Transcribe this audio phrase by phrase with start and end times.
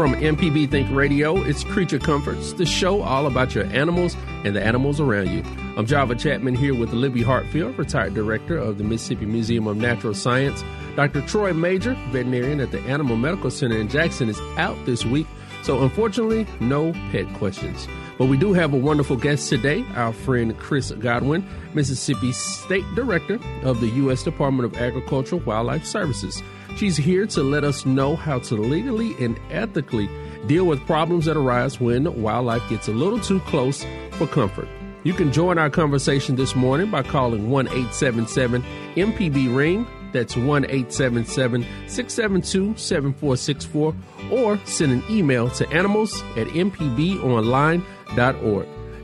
[0.00, 4.16] From MPB Think Radio, it's Creature Comforts, the show all about your animals
[4.46, 5.42] and the animals around you.
[5.76, 10.14] I'm Java Chapman here with Libby Hartfield, retired director of the Mississippi Museum of Natural
[10.14, 10.64] Science.
[10.96, 11.20] Dr.
[11.26, 15.26] Troy Majure, veterinarian at the Animal Medical Center in Jackson, is out this week,
[15.62, 17.86] so unfortunately, no pet questions.
[18.16, 23.38] But we do have a wonderful guest today, our friend Chris Godwin, Mississippi State Director
[23.64, 24.22] of the U.S.
[24.22, 26.42] Department of Agricultural Wildlife Services.
[26.76, 30.08] She's here to let us know how to legally and ethically
[30.46, 34.68] deal with problems that arise when wildlife gets a little too close for comfort.
[35.02, 38.62] You can join our conversation this morning by calling 1 877
[38.96, 39.86] MPB Ring.
[40.12, 43.94] That's 1 877 672 7464
[44.30, 47.84] or send an email to animals at mpbonline.org.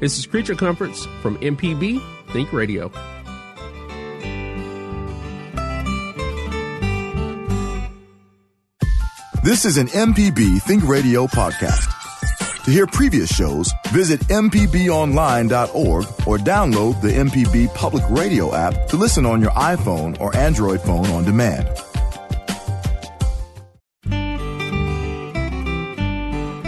[0.01, 2.91] This is Creature Comforts from MPB Think Radio.
[9.47, 12.65] This is an MPB Think Radio podcast.
[12.65, 19.25] To hear previous shows, visit MPBOnline.org or download the MPB Public Radio app to listen
[19.25, 21.69] on your iPhone or Android phone on demand.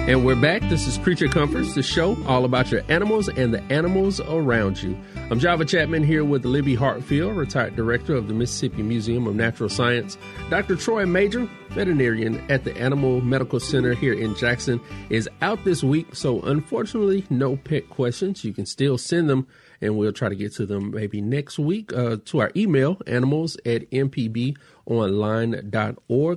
[0.08, 0.62] And we're back.
[0.68, 4.96] This is Creature Comforts, the show all about your animals and the animals around you.
[5.30, 9.68] I'm Java Chapman here with Libby Hartfield, retired director of the Mississippi Museum of Natural
[9.68, 10.16] Science.
[10.48, 10.74] Dr.
[10.74, 16.16] Troy Majure, veterinarian at the Animal Medical Center here in Jackson, is out this week.
[16.16, 18.42] So, unfortunately, no pet questions.
[18.42, 19.46] You can still send them,
[19.82, 23.58] and we'll try to get to them maybe next week uh, to our email, animals
[23.66, 24.56] at mpbonline.org.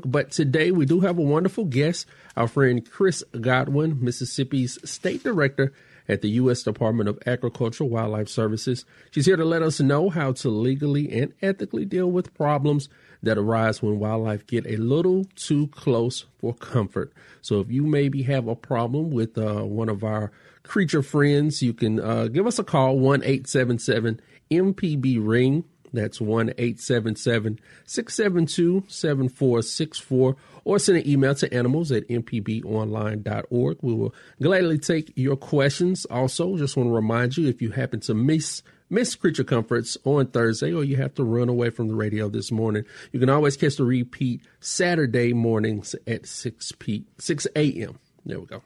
[0.05, 5.71] But today we do have a wonderful guest, our friend Chris Godwin, Mississippi's state director
[6.11, 6.61] at the U.S.
[6.61, 8.83] Department of Agricultural Wildlife Services.
[9.11, 12.89] She's here to let us know how to legally and ethically deal with problems
[13.23, 17.13] that arise when wildlife get a little too close for comfort.
[17.41, 21.73] So if you maybe have a problem with uh, one of our creature friends, you
[21.73, 24.19] can uh, give us a call, 1 877
[24.51, 25.63] MPB Ring.
[25.93, 33.77] That's 1 877 672 7464 or send an email to animals at mpbonline.org.
[33.81, 36.05] We will gladly take your questions.
[36.05, 40.27] Also, just want to remind you if you happen to miss miss Creature Comforts on
[40.27, 43.55] Thursday or you have to run away from the radio this morning, you can always
[43.55, 47.99] catch the repeat Saturday mornings at 6 p 6 a.m.
[48.25, 48.61] There we go.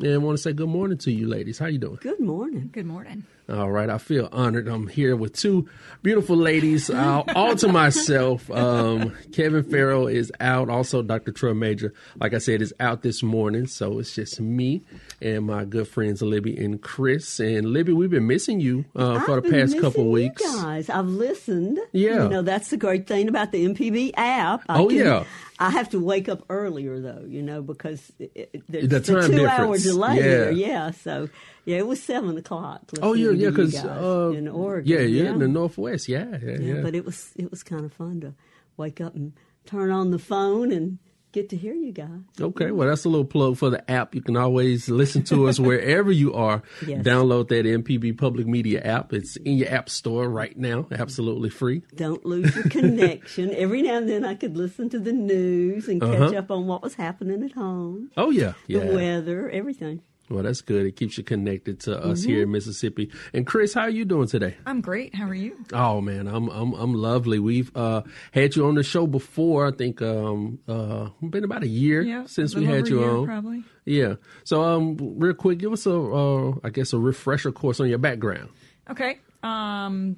[0.00, 1.58] And I want to say good morning to you ladies.
[1.58, 1.98] How you doing?
[2.00, 2.70] Good morning.
[2.72, 3.24] Good morning.
[3.48, 4.68] All right, I feel honored.
[4.68, 5.68] I'm here with two
[6.02, 8.48] beautiful ladies, uh, all to myself.
[8.50, 10.70] Um, Kevin Farrell is out.
[10.70, 11.32] Also, Dr.
[11.32, 13.66] Troy Majure, like I said, is out this morning.
[13.66, 14.82] So it's just me
[15.20, 17.40] and my good friends Libby and Chris.
[17.40, 20.40] And Libby, we've been missing you uh, for the past couple weeks.
[20.40, 21.78] guys, I've listened.
[21.92, 22.22] Yeah.
[22.22, 24.62] you know that's the great thing about the MPB app.
[24.68, 25.24] I Oh, yeah.
[25.58, 29.00] I have to wake up earlier though, you know, because it, it, there's The a
[29.22, 30.22] time two-hour delay Yeah.
[30.22, 30.50] there.
[30.52, 31.28] Yeah, so
[31.64, 32.82] yeah, it was seven o'clock.
[33.00, 34.90] Oh yeah, yeah, because uh, in Oregon.
[34.92, 36.80] yeah, yeah, in the Northwest, yeah, yeah, yeah, yeah.
[36.82, 38.34] but it was it was kind of fun to
[38.76, 39.32] wake up and
[39.66, 40.98] turn on the phone and
[41.32, 42.08] get to hear you guys.
[42.38, 44.14] Okay, well, that's a little plug for the app.
[44.14, 46.62] You can always listen to us wherever you are.
[46.86, 47.06] Yes.
[47.06, 49.14] Download that MPB Public Media app.
[49.14, 51.84] It's in your app store right now, absolutely free.
[51.94, 53.54] Don't lose your connection.
[53.54, 56.36] Every now and then I could listen to the news and catch Uh-huh.
[56.38, 58.10] up on what was happening at home.
[58.18, 58.80] Oh yeah, yeah.
[58.80, 60.02] the weather, everything.
[60.30, 60.86] Well, that's good.
[60.86, 62.30] It keeps you connected to us Mm-hmm.
[62.30, 63.10] here in Mississippi.
[63.34, 64.56] And Chris, how are you doing today?
[64.64, 65.14] I'm great.
[65.14, 65.56] How are you?
[65.72, 67.38] Oh man, I'm I'm I'm lovely.
[67.38, 68.02] We've uh,
[68.32, 69.66] had you on the show before.
[69.66, 73.26] I think um uh been about a year Yeah, since we had you year, on.
[73.26, 73.64] probably.
[73.84, 74.14] Yeah.
[74.44, 77.98] So um, real quick, give us a uh, I guess a refresher course on your
[77.98, 78.48] background.
[78.88, 79.18] Okay.
[79.42, 80.16] Um,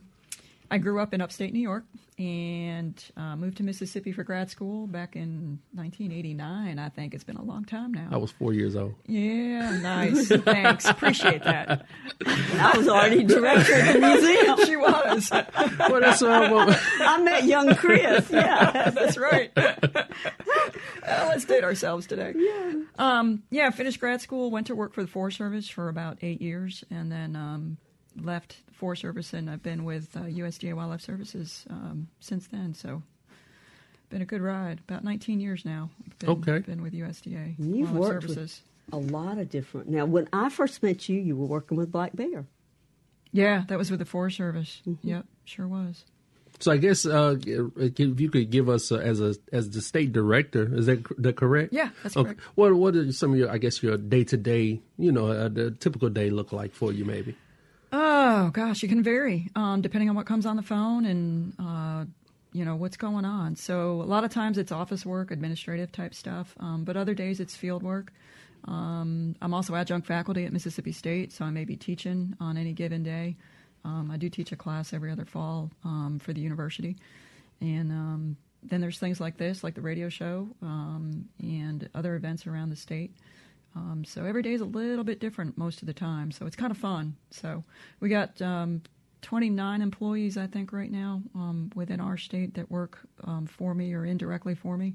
[0.71, 1.85] I grew up in upstate New York
[2.19, 6.79] and uh, moved to Mississippi for grad school back in 1989.
[6.79, 8.09] I think it's been a long time now.
[8.11, 8.95] I was four years old.
[9.07, 10.29] yeah, nice.
[10.29, 10.85] Thanks.
[10.89, 11.87] Appreciate that.
[12.27, 14.59] I was already director of the museum.
[14.65, 15.31] She was.
[15.31, 18.31] Well, that's uh, well, I met young Chris.
[18.31, 18.91] Yeah.
[18.95, 19.51] That's right.
[19.57, 22.33] Uh, let's date ourselves today.
[22.37, 22.73] Yeah.
[22.99, 26.41] Um, yeah, finished grad school, went to work for the Forest Service for about eight
[26.41, 27.77] years, and then um,
[28.21, 32.75] left the Forest Service, and I've been with uh, USDA Wildlife Services um, since then.
[32.75, 33.03] So,
[34.11, 34.81] been a good ride.
[34.89, 35.91] About 19 years now.
[36.19, 36.59] Been, Okay.
[36.61, 38.63] Been with USDA You've Wildlife worked with- Services.
[38.93, 39.89] A lot of different.
[39.89, 42.45] Now, when I first met you, you were working with Black Bear.
[43.33, 44.83] Yeah, that was with the Forest Service.
[44.87, 45.09] Mm-hmm.
[45.09, 46.05] Yep, sure was.
[46.61, 50.13] so I guess uh, if you could give us uh, as a as the state
[50.13, 51.73] director, is that that correct?
[51.73, 52.25] Yeah, that's okay.
[52.35, 52.41] correct.
[52.57, 55.49] What what are some of your I guess your day to day you know uh,
[55.49, 57.35] the typical day look like for you maybe?
[57.97, 62.05] Oh gosh, it can vary um, depending on what comes on the phone and uh,
[62.53, 63.55] you know what's going on.
[63.55, 67.39] So a lot of times it's office work, administrative type stuff, um, but other days
[67.39, 68.13] it's field work.
[68.65, 72.73] Um, I'm also adjunct faculty at Mississippi State, so I may be teaching on any
[72.73, 73.37] given day.
[73.85, 76.97] Um, I do teach a class every other fall um, for the university,
[77.61, 82.71] and um, then there's things like this, like the radio show, and other events around
[82.71, 83.15] the state.
[83.77, 86.31] Um, so every day is a little bit different most of the time.
[86.31, 87.17] So it's kind of fun.
[87.31, 87.65] So
[88.01, 88.83] we got um,
[89.23, 93.95] 29 employees, I think, right now um, within our state that work um, for me
[93.95, 94.95] or indirectly for me.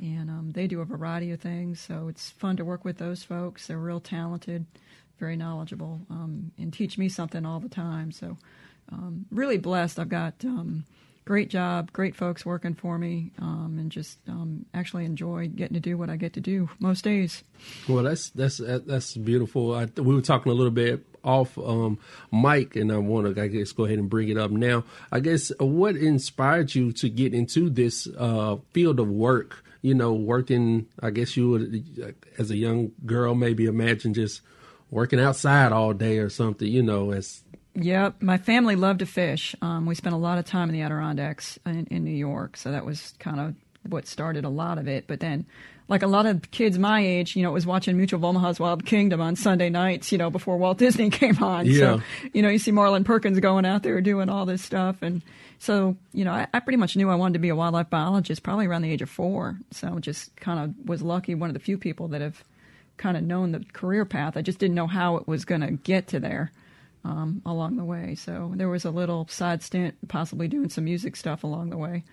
[0.00, 1.80] And um, they do a variety of things.
[1.80, 3.66] So it's fun to work with those folks.
[3.66, 4.66] They're real talented,
[5.18, 8.10] very knowledgeable, um, and teach me something all the time.
[8.10, 8.36] So
[9.30, 9.98] really blessed.
[9.98, 10.44] I've got
[11.24, 15.80] great job, great folks working for me, um, and just um, actually enjoy getting to
[15.80, 17.42] do what I get to do most days.
[17.88, 19.74] Well, that's that's that's beautiful.
[19.74, 21.98] I, we were talking a little bit off um,
[22.30, 24.84] mic, and I want to, I guess, go ahead and bring it up now.
[25.10, 29.64] I guess what inspired you to get into this uh, field of work?
[29.82, 30.86] You know, working.
[31.02, 34.40] I guess you would, as a young girl, maybe imagine just
[34.90, 36.66] working outside all day or something.
[36.66, 37.42] You know, as
[37.74, 39.56] Yep, my family loved to fish.
[39.60, 42.70] Um, we spent a lot of time in the Adirondacks in, in New York, so
[42.70, 43.54] that was kind of
[43.90, 45.06] what started a lot of it.
[45.06, 45.44] But then,
[45.88, 48.60] like a lot of kids my age, you know, it was watching Mutual of Omaha's
[48.60, 51.66] Wild Kingdom on Sunday nights, you know, before Walt Disney came on.
[51.66, 51.78] Yeah.
[51.78, 55.02] So, you know, you see Marlin Perkins going out there doing all this stuff.
[55.02, 55.20] And
[55.58, 58.42] so, you know, I, I pretty much knew I wanted to be a wildlife biologist
[58.42, 59.58] probably around the age of four.
[59.72, 62.42] So just kind of was lucky, one of the few people that have
[62.96, 64.36] kind of known the career path.
[64.36, 66.52] I just didn't know how it was going to get to there
[67.04, 68.14] um, along the way.
[68.14, 72.04] So there was a little side stint, possibly doing some music stuff along the way.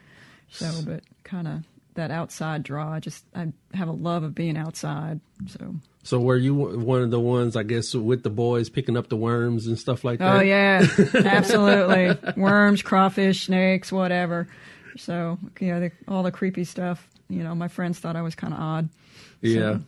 [0.50, 1.64] So, but kind of
[1.96, 2.92] that outside draw.
[2.92, 5.20] I just I have a love of being outside.
[5.48, 5.76] So.
[6.04, 9.16] So were you one of the ones, I guess, with the boys picking up the
[9.16, 10.36] worms and stuff like that?
[10.36, 12.18] Oh yeah, absolutely.
[12.36, 14.48] worms, crawfish, snakes, whatever.
[14.98, 17.08] So yeah, the, all the creepy stuff.
[17.30, 18.90] You know, my friends thought I was kind of odd.
[19.42, 19.78] Yeah.
[19.78, 19.82] So,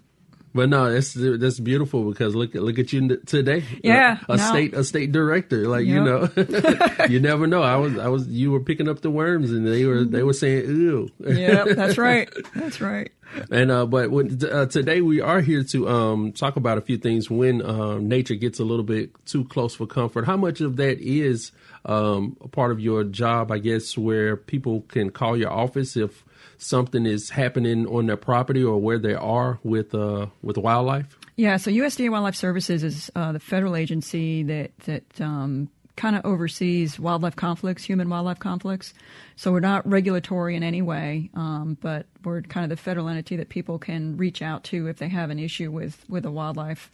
[0.53, 3.63] but no, that's that's beautiful because look at look at you today.
[3.83, 4.43] Yeah, a, a no.
[4.43, 5.67] state a state director.
[5.67, 5.95] Like yep.
[5.95, 7.63] you know, you never know.
[7.63, 10.33] I was I was you were picking up the worms and they were they were
[10.33, 11.09] saying ew.
[11.19, 12.29] yeah, that's right.
[12.53, 13.11] That's right.
[13.49, 16.97] And uh, but when, uh, today we are here to um, talk about a few
[16.97, 20.25] things when um, nature gets a little bit too close for comfort.
[20.25, 21.51] How much of that is
[21.85, 23.51] um, a part of your job?
[23.51, 26.23] I guess where people can call your office if
[26.63, 31.17] something is happening on their property or where they are with uh, with wildlife?
[31.35, 36.25] Yeah, so USDA Wildlife Services is uh, the federal agency that that um, kind of
[36.25, 38.93] oversees wildlife conflicts, human wildlife conflicts.
[39.35, 43.35] So we're not regulatory in any way, um, but we're kind of the federal entity
[43.37, 46.91] that people can reach out to if they have an issue with with a wildlife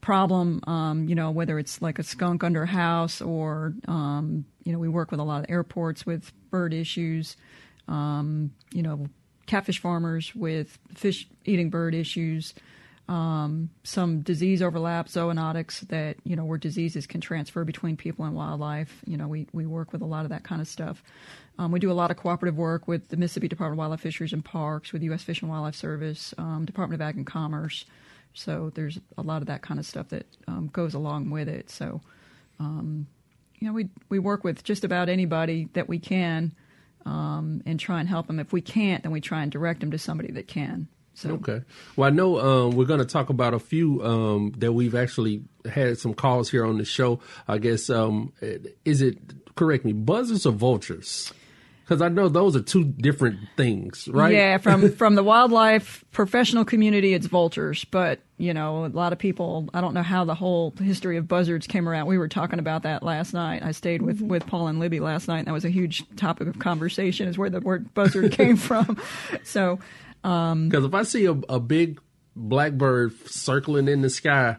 [0.00, 0.60] problem.
[0.66, 4.78] Um, you know, whether it's like a skunk under a house or um, you know,
[4.78, 7.36] we work with a lot of airports with bird issues
[7.88, 9.06] um, you know,
[9.46, 12.54] catfish farmers with fish eating bird issues,
[13.08, 18.34] um, some disease overlap, zoonotics that, you know, where diseases can transfer between people and
[18.34, 19.02] wildlife.
[19.06, 21.02] You know, we, we work with a lot of that kind of stuff.
[21.58, 24.32] Um, we do a lot of cooperative work with the Mississippi Department of Wildlife, Fisheries,
[24.32, 25.22] and Parks, with U.S.
[25.22, 27.86] Fish and Wildlife Service, um, Department of Ag and Commerce.
[28.34, 31.70] So there's a lot of that kind of stuff that um, goes along with it.
[31.70, 32.02] So,
[32.60, 33.06] um,
[33.58, 36.54] you know, we we work with just about anybody that we can
[37.08, 38.38] um, and try and help them.
[38.38, 40.88] If we can't, then we try and direct them to somebody that can.
[41.14, 41.30] So.
[41.30, 41.62] Okay.
[41.96, 45.42] Well, I know um, we're going to talk about a few um, that we've actually
[45.64, 47.18] had some calls here on the show.
[47.48, 48.32] I guess um,
[48.84, 49.18] is it
[49.56, 51.32] correct me buzzards or vultures?
[51.88, 54.34] Because I know those are two different things, right?
[54.34, 59.18] Yeah, from from the wildlife professional community, it's vultures, but you know, a lot of
[59.18, 59.70] people.
[59.72, 62.06] I don't know how the whole history of buzzards came around.
[62.06, 63.62] We were talking about that last night.
[63.62, 64.28] I stayed with mm-hmm.
[64.28, 67.26] with Paul and Libby last night, and that was a huge topic of conversation.
[67.26, 69.00] Is where the word buzzard came from.
[69.42, 69.78] So,
[70.22, 72.00] because um, if I see a, a big
[72.36, 74.58] blackbird circling in the sky,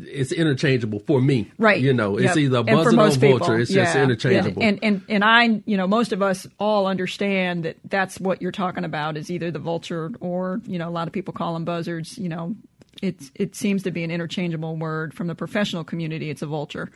[0.00, 1.50] it's interchangeable for me.
[1.58, 1.80] Right.
[1.80, 2.36] You know, it's yep.
[2.36, 3.38] either buzzard or a vulture.
[3.38, 4.62] People, it's yeah, just interchangeable.
[4.62, 4.68] Yeah.
[4.68, 8.52] And, and, and I, you know, most of us all understand that that's what you're
[8.52, 11.64] talking about is either the vulture or, you know, a lot of people call them
[11.64, 12.18] buzzards.
[12.18, 12.56] You know,
[13.02, 16.30] it's, it seems to be an interchangeable word from the professional community.
[16.30, 16.90] It's a vulture.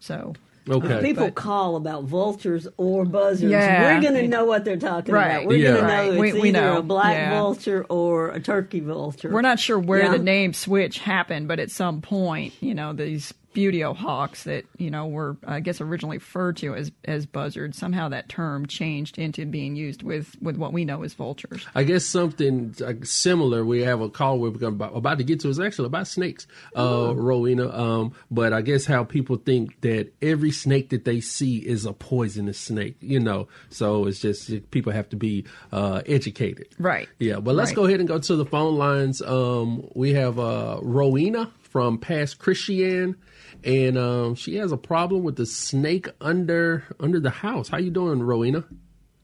[0.00, 0.34] So
[0.70, 1.00] Okay.
[1.02, 3.50] People but, call about vultures or buzzards.
[3.50, 3.94] Yeah.
[3.94, 5.26] We're going to know what they're talking right.
[5.28, 5.46] about.
[5.46, 5.68] We're yeah.
[5.68, 6.12] going to know right.
[6.12, 6.78] it's we, we either know.
[6.78, 7.30] a black yeah.
[7.30, 9.30] vulture or a turkey vulture.
[9.30, 10.12] We're not sure where yeah.
[10.12, 14.90] the name switch happened, but at some point, you know, these buteo hawks that you
[14.90, 17.76] know were I guess originally referred to as as buzzards.
[17.76, 21.66] Somehow that term changed into being used with with what we know as vultures.
[21.74, 23.64] I guess something uh, similar.
[23.64, 26.46] We have a call we're about, about to get to is actually about snakes,
[26.76, 27.68] uh, Rowena.
[27.76, 31.92] Um, but I guess how people think that every snake that they see is a
[31.92, 33.48] poisonous snake, you know.
[33.70, 37.08] So it's just people have to be uh, educated, Right.
[37.18, 37.40] Yeah.
[37.40, 37.76] But let's Right.
[37.76, 39.20] go ahead and go to the phone lines.
[39.22, 43.16] Um, we have uh, Rowena from Pass Christian.
[43.64, 47.68] And um, she has a problem with the snake under under the house.
[47.68, 48.64] How you doing, Rowena?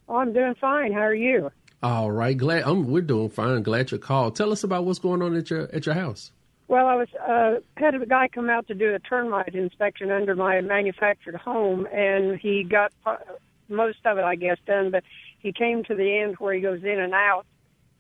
[0.09, 0.93] Oh, I'm doing fine.
[0.93, 1.51] How are you?
[1.83, 3.63] All right, glad um, we're doing fine.
[3.63, 4.37] Glad you called.
[4.37, 6.33] Tell us about what's going on at your at your house.
[6.67, 10.35] Well, I was uh, had a guy come out to do a termite inspection under
[10.35, 12.93] my manufactured home, and he got
[13.69, 14.91] most of it, I guess, done.
[14.91, 15.05] But
[15.39, 17.45] he came to the end where he goes in and out,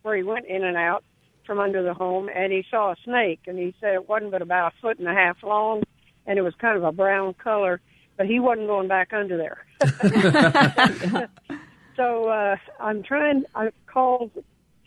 [0.02, 1.04] where he went in and out
[1.46, 4.40] from under the home, and he saw a snake, and he said it wasn't but
[4.40, 5.82] about a foot and a half long,
[6.26, 7.80] and it was kind of a brown color,
[8.16, 9.64] but he wasn't going back under there.
[11.96, 13.44] so uh, I'm trying.
[13.54, 14.30] I called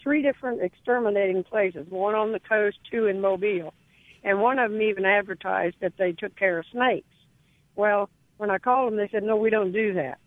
[0.01, 3.73] three different exterminating places, one on the coast, two in Mobile,
[4.23, 7.07] and one of them even advertised that they took care of snakes.
[7.75, 10.19] Well, when I called them, they said, "No, we don't do that."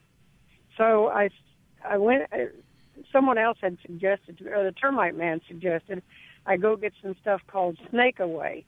[0.76, 1.30] So I,
[1.84, 2.24] I went.
[2.32, 2.46] uh,
[3.10, 6.02] Someone else had suggested, or the termite man suggested,
[6.44, 8.66] I go get some stuff called Snake Away,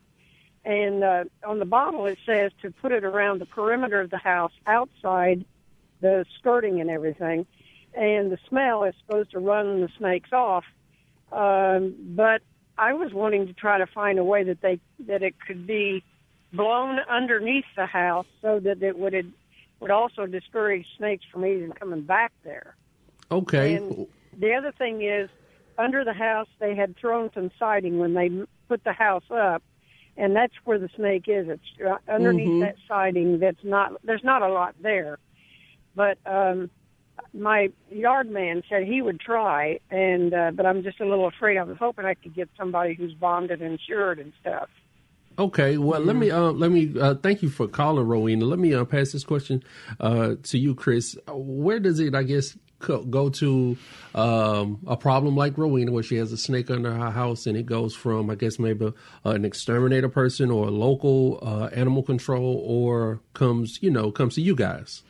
[0.65, 4.17] and uh, on the bottle it says to put it around the perimeter of the
[4.17, 5.45] house, outside
[6.01, 7.45] the skirting and everything,
[7.93, 10.65] and the smell is supposed to run the snakes off.
[11.31, 12.41] Um, but
[12.77, 16.03] I was wanting to try to find a way that they that it could be
[16.51, 19.25] blown underneath the house so that it would it
[19.79, 22.75] would also discourage snakes from even coming back there.
[23.31, 23.75] Okay.
[23.75, 25.29] And the other thing is,
[25.77, 28.29] under the house they had thrown some siding when they
[28.67, 29.63] put the house up,
[30.17, 31.47] and that's where the snake is.
[31.49, 33.39] It's uh, underneath that siding.
[33.39, 33.93] That's not.
[34.03, 35.17] There's not a lot there,
[35.95, 36.69] but um,
[37.33, 41.57] my yard man said he would try, and uh, but I'm just a little afraid.
[41.57, 44.69] I was hoping I could get somebody who's bonded and insured and stuff.
[45.37, 45.77] Okay.
[45.77, 48.45] Well, let me uh, let me uh, thank you for calling, Rowena.
[48.45, 49.63] Let me uh, pass this question
[49.99, 51.17] uh, to you, Chris.
[51.27, 53.77] Where does it, I guess, go to
[54.15, 57.65] um, a problem like Rowena, where she has a snake under her house, and it
[57.65, 58.85] goes from, I guess, maybe
[59.25, 64.35] uh, an exterminator person or a local uh, animal control, or comes, you know, comes
[64.35, 65.03] to you guys.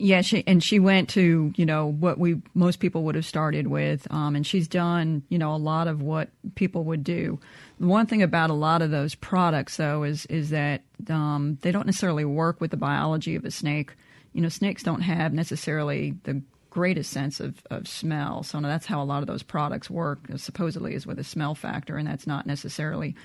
[0.00, 3.66] Yeah, she and she went to you know what we most people would have started
[3.66, 7.40] with, um, and she's done you know a lot of what people would do.
[7.80, 11.72] The one thing about a lot of those products though is is that um, they
[11.72, 13.92] don't necessarily work with the biology of a snake.
[14.32, 16.42] You know, snakes don't have necessarily the
[16.78, 20.20] greatest sense of, of smell, so that's how a lot of those products work.
[20.36, 23.16] Supposedly, is with a smell factor, and that's not necessarily.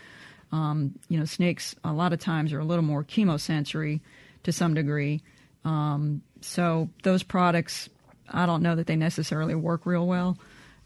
[0.52, 4.02] Um, you know, snakes a lot of times are a little more chemosensory
[4.44, 5.22] to some degree.
[5.66, 7.90] Um, so those products,
[8.28, 10.38] I don't know that they necessarily work real well.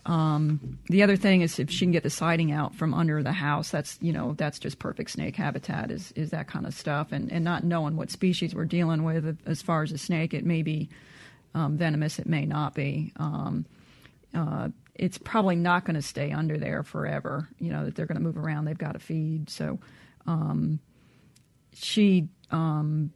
[0.06, 3.34] Um, the other thing is if she can get the siding out from under the
[3.34, 7.14] house, that's you know that's just perfect snake habitat is is that kind of stuff,
[7.14, 10.46] and and not knowing what species we're dealing with as far as a snake, it
[10.46, 10.90] may be
[11.58, 13.12] um, venomous, it may not be.
[13.18, 13.66] Um,
[14.34, 17.50] uh, it's probably not going to stay under there forever.
[17.60, 18.66] You know that they're going to move around.
[18.66, 19.50] They've got to feed.
[19.50, 19.80] So
[20.28, 20.80] um,
[21.74, 23.12] she um,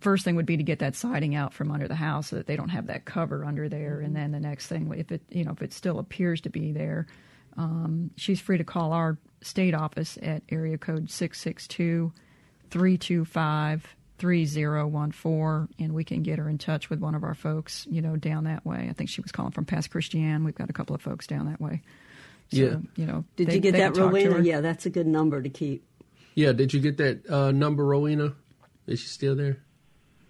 [0.00, 2.46] first thing would be to get that siding out from under the house so that
[2.46, 4.00] they don't have that cover under there.
[4.00, 6.72] And then the next thing, if it you know if it still appears to be
[6.72, 7.06] there,
[7.56, 12.12] um, she's free to call our state office at area code 662
[12.70, 18.02] 325 3014 and we can get her in touch with one of our folks you
[18.02, 20.72] know down that way i think she was calling from Pass Christian we've got a
[20.72, 21.82] couple of folks down that way
[22.50, 22.76] so, Yeah.
[22.96, 24.42] you know Did they- you get that, can talk to Rowena?
[24.44, 25.84] Yeah, that's a good number to keep.
[26.34, 26.52] Yeah.
[26.52, 28.32] Did you get that uh, number, Rowena?
[28.86, 29.58] Is she still there?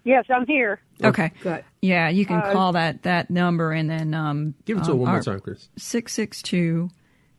[0.05, 0.81] Yes, I'm here.
[1.05, 1.65] okay Good.
[1.83, 4.93] yeah you can Uh, call that that number and then um Give it to her
[4.95, 5.69] um, one more time, Chris.
[5.77, 6.91] 662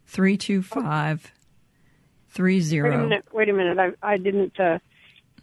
[0.05, 1.31] 325
[2.37, 2.63] Wait
[2.93, 3.25] a minute.
[3.33, 3.79] Wait a minute.
[3.79, 4.57] I, I didn't.
[4.59, 4.77] Uh,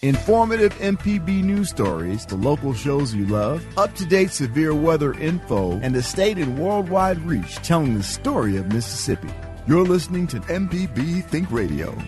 [0.00, 5.72] Informative MPB news stories, the local shows you love, up to date severe weather info,
[5.80, 9.28] and the state and worldwide reach telling the story of Mississippi.
[9.66, 11.98] You're listening to MPB Think Radio.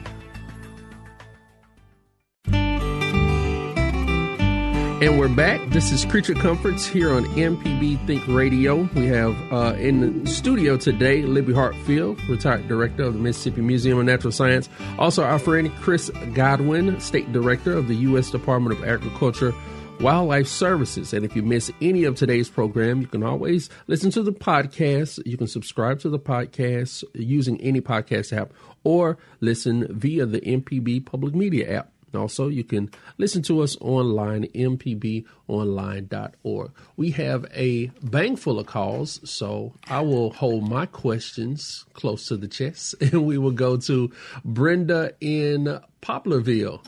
[5.01, 5.67] And we're back.
[5.71, 8.83] This is Creature Comforts here on MPB Think Radio.
[8.95, 13.99] We have uh, in the studio today Libby Hartfield, retired director of the Mississippi Museum
[13.99, 14.69] of Natural Science.
[14.99, 18.31] Also, our friend Chris Godwin, state director of the U.S.
[18.31, 19.55] Department of Agriculture
[20.01, 21.15] Wildlife Services.
[21.15, 25.19] And if you miss any of today's program, you can always listen to the podcast.
[25.25, 28.53] You can subscribe to the podcast using any podcast app
[28.85, 31.93] or listen via the MPB Public Media app.
[32.15, 36.73] Also, you can listen to us online, mpbonline.org.
[36.97, 42.37] We have a bank full of calls, so I will hold my questions close to
[42.37, 44.11] the chest, and we will go to
[44.45, 46.85] Brenda in Poplarville.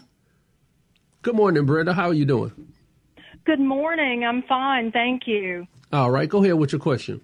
[1.22, 1.94] Good morning, Brenda.
[1.94, 2.52] How are you doing?
[3.44, 4.24] Good morning.
[4.24, 4.92] I'm fine.
[4.92, 5.66] Thank you.
[5.92, 7.20] All right, go ahead with your question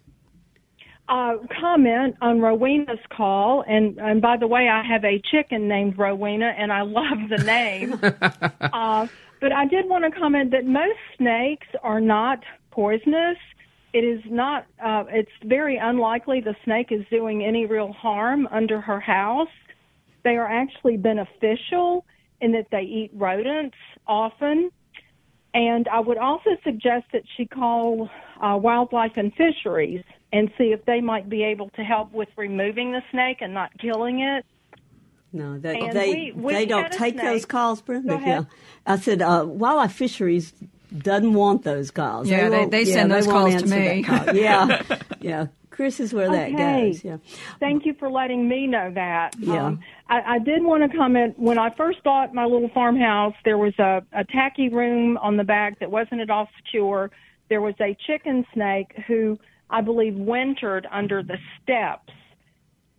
[1.09, 5.99] uh, comment on Rowena's call, and and by the way, I have a chicken named
[5.99, 7.99] Rowena, and I love the name.
[8.03, 9.07] uh,
[9.41, 13.39] but I did want to comment that most snakes are not poisonous.
[13.93, 14.67] It is not.
[14.83, 19.49] Uh, it's very unlikely the snake is doing any real harm under her house.
[20.25, 22.05] They are actually beneficial
[22.41, 24.71] in that they eat rodents often.
[25.55, 28.11] And I would also suggest that she call
[28.41, 32.93] uh, wildlife and fisheries and see if they might be able to help with removing
[32.93, 34.45] the snake and not killing it.
[35.33, 37.27] No, they they, we, we they don't take snake.
[37.27, 38.19] those calls, Brenda.
[38.25, 38.45] Yeah,
[38.87, 40.53] I said uh, wildlife fisheries
[40.97, 42.29] doesn't want those calls.
[42.29, 44.03] Yeah, they, they, they send yeah, those calls to me.
[44.03, 44.35] Call.
[44.35, 44.83] Yeah,
[45.21, 45.47] yeah.
[45.79, 46.53] Chris is where okay.
[46.53, 47.05] that goes.
[47.05, 47.19] Yeah.
[47.61, 49.37] Thank you for letting me know that.
[49.39, 49.67] Yeah.
[49.67, 51.39] Um, I, I did want to comment.
[51.39, 55.45] When I first bought my little farmhouse, there was a, a tacky room on the
[55.45, 57.13] back that wasn't at all secure.
[57.49, 59.39] There was a chicken snake who
[59.71, 62.13] I believe, wintered under the steps.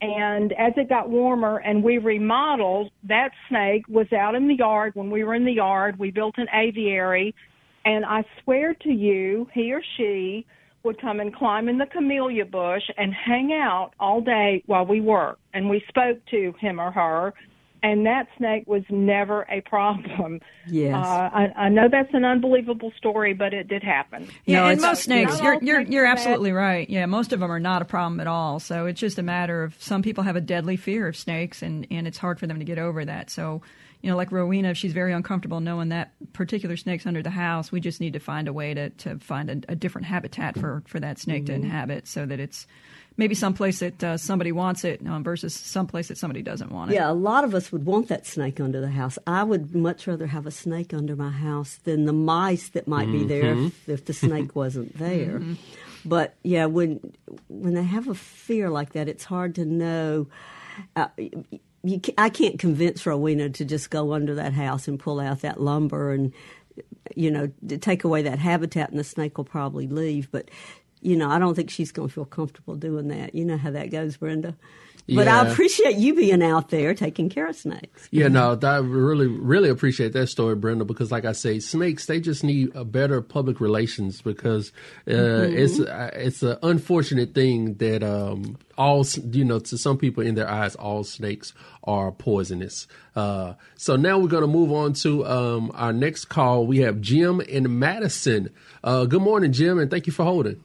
[0.01, 4.93] And as it got warmer and we remodeled, that snake was out in the yard
[4.95, 5.99] when we were in the yard.
[5.99, 7.35] We built an aviary.
[7.85, 10.45] And I swear to you, he or she
[10.83, 15.01] would come and climb in the camellia bush and hang out all day while we
[15.01, 15.41] worked.
[15.53, 17.33] And we spoke to him or her
[17.83, 20.39] and that snake was never a problem.
[20.67, 24.27] Yes, uh, I, I, know that's an unbelievable story, but it did happen.
[24.45, 26.89] Yeah, no, and most snakes, you're you're, you're absolutely right.
[26.89, 28.59] Yeah, most of them are not a problem at all.
[28.59, 31.87] So it's just a matter of some people have a deadly fear of snakes, and
[31.89, 33.29] and it's hard for them to get over that.
[33.29, 33.61] So.
[34.01, 37.69] You know, like Rowena, she's very uncomfortable knowing that particular snake's under the house.
[37.69, 40.83] We just need to find a way to, to find a, a different habitat for,
[40.87, 41.61] for that snake mm-hmm.
[41.61, 42.65] to inhabit so that it's
[43.19, 46.93] maybe someplace that uh, somebody wants it um, versus someplace that somebody doesn't want it.
[46.95, 49.19] Yeah, a lot of us would want that snake under the house.
[49.27, 53.09] I would much rather have a snake under my house than the mice that might
[53.09, 53.19] mm-hmm.
[53.19, 53.91] be there if, mm-hmm.
[53.91, 55.39] if, the snake wasn't there.
[55.39, 55.55] Mm-hmm.
[56.05, 57.01] But yeah, when
[57.49, 60.27] when they have a fear like that, it's hard to know.
[60.95, 61.09] Uh,
[61.83, 65.59] you, I can't convince Rowena to just go under that house and pull out that
[65.59, 66.31] lumber and
[67.15, 70.31] you know to take away that habitat, and the snake will probably leave.
[70.31, 70.49] But
[71.01, 73.35] you know, I don't think she's going to feel comfortable doing that.
[73.35, 74.55] You know how that goes, Brenda.
[75.15, 75.41] But yeah.
[75.41, 78.07] I appreciate you being out there taking care of snakes.
[78.11, 82.19] Yeah, no, I really, really appreciate that story, Brenda, because like I say, snakes, they
[82.19, 84.71] just need a better public relations because
[85.07, 85.57] uh, mm-hmm.
[85.57, 90.35] it's uh, it's an unfortunate thing that um, all, you know, to some people in
[90.35, 92.87] their eyes, all snakes are poisonous.
[93.15, 96.67] Uh, so now we're going to move on to um, our next call.
[96.67, 98.51] We have Jim in Madison.
[98.83, 100.63] Uh, good morning, Jim, and thank you for holding.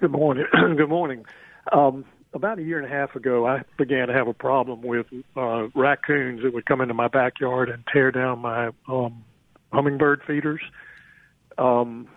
[0.00, 0.46] Good morning.
[0.76, 1.26] Good morning.
[1.72, 5.04] Um, about a year and a half ago, I began to have a problem with
[5.36, 9.22] uh, raccoons that would come into my backyard and tear down my um,
[9.74, 10.62] hummingbird feeders.
[11.58, 12.08] Um,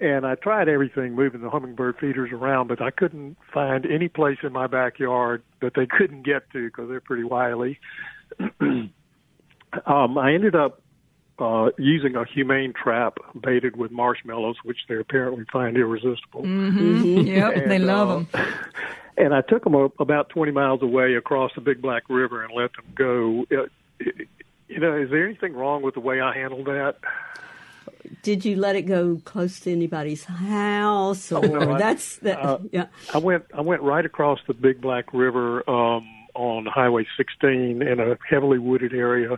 [0.00, 4.38] and I tried everything, moving the hummingbird feeders around, but I couldn't find any place
[4.42, 7.78] in my backyard that they couldn't get to because they're pretty wily.
[8.60, 8.92] um,
[9.84, 10.80] I ended up
[11.40, 16.42] uh, using a humane trap baited with marshmallows, which they apparently find irresistible.
[16.42, 17.26] Mm-hmm.
[17.26, 18.54] Yep, and, they love uh, them.
[19.16, 22.70] And I took them about 20 miles away across the Big Black River and let
[22.72, 23.44] them go.
[23.52, 23.66] Uh,
[24.66, 26.96] you know, is there anything wrong with the way I handled that?
[28.22, 32.38] Did you let it go close to anybody's house, or no, that's that?
[32.38, 32.86] Uh, yeah.
[33.12, 33.44] I went.
[33.52, 35.68] I went right across the Big Black River.
[35.68, 39.36] Um, on Highway 16 in a heavily wooded area,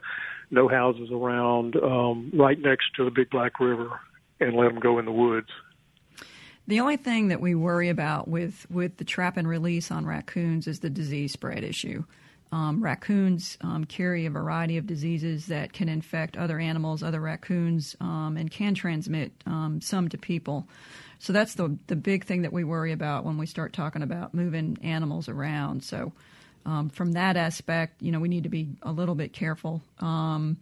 [0.52, 3.98] no houses around, um, right next to the Big Black River,
[4.38, 5.48] and let them go in the woods.
[6.68, 10.68] The only thing that we worry about with, with the trap and release on raccoons
[10.68, 12.04] is the disease spread issue.
[12.52, 17.96] Um, raccoons um, carry a variety of diseases that can infect other animals, other raccoons,
[17.98, 20.68] um, and can transmit um, some to people.
[21.18, 24.34] So that's the the big thing that we worry about when we start talking about
[24.34, 25.82] moving animals around.
[25.82, 26.12] So
[26.64, 29.82] um, from that aspect, you know, we need to be a little bit careful.
[29.98, 30.58] Um,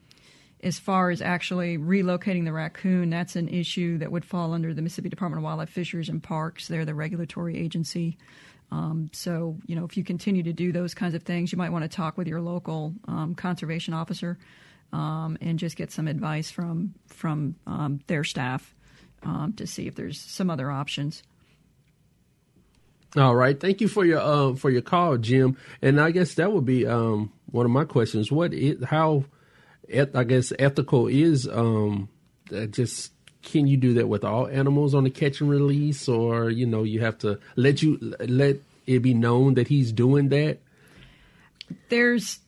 [0.63, 4.83] as far as actually relocating the raccoon, that's an issue that would fall under the
[4.83, 6.69] Mississippi Department of Wildlife, Fisheries, and Parks.
[6.69, 8.19] They're the regulatory agency.
[8.71, 11.73] Um, so, you know, if you continue to do those kinds of things, you might
[11.73, 14.39] want to talk with your local um, conservation officer
[14.93, 18.75] um, and just get some advice from from um, their staff
[19.57, 21.23] to see if there's some other options.
[23.17, 25.57] All right, thank you for your uh, for your call, Jim.
[25.83, 28.31] And I guess that would be um, one of my questions.
[28.31, 29.25] What is how,
[29.89, 32.09] et, I guess, ethical is um,
[32.71, 36.67] just can you do that with all animals on the catch and release, or you
[36.67, 40.59] know you have to let you let it be known that he's doing that?
[41.89, 42.39] There's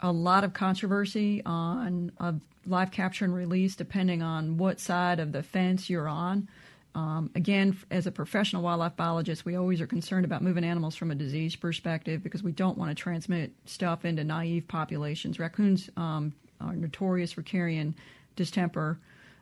[0.00, 2.34] a lot of controversy on a
[2.66, 6.48] live capture and release, depending on what side of the fence you're on.
[6.94, 11.10] Um, again, as a professional wildlife biologist, we always are concerned about moving animals from
[11.10, 15.40] a disease perspective because we don't want to transmit stuff into naive populations.
[15.40, 17.96] Raccoons um, are notorious for carrying
[18.36, 18.98] distemper.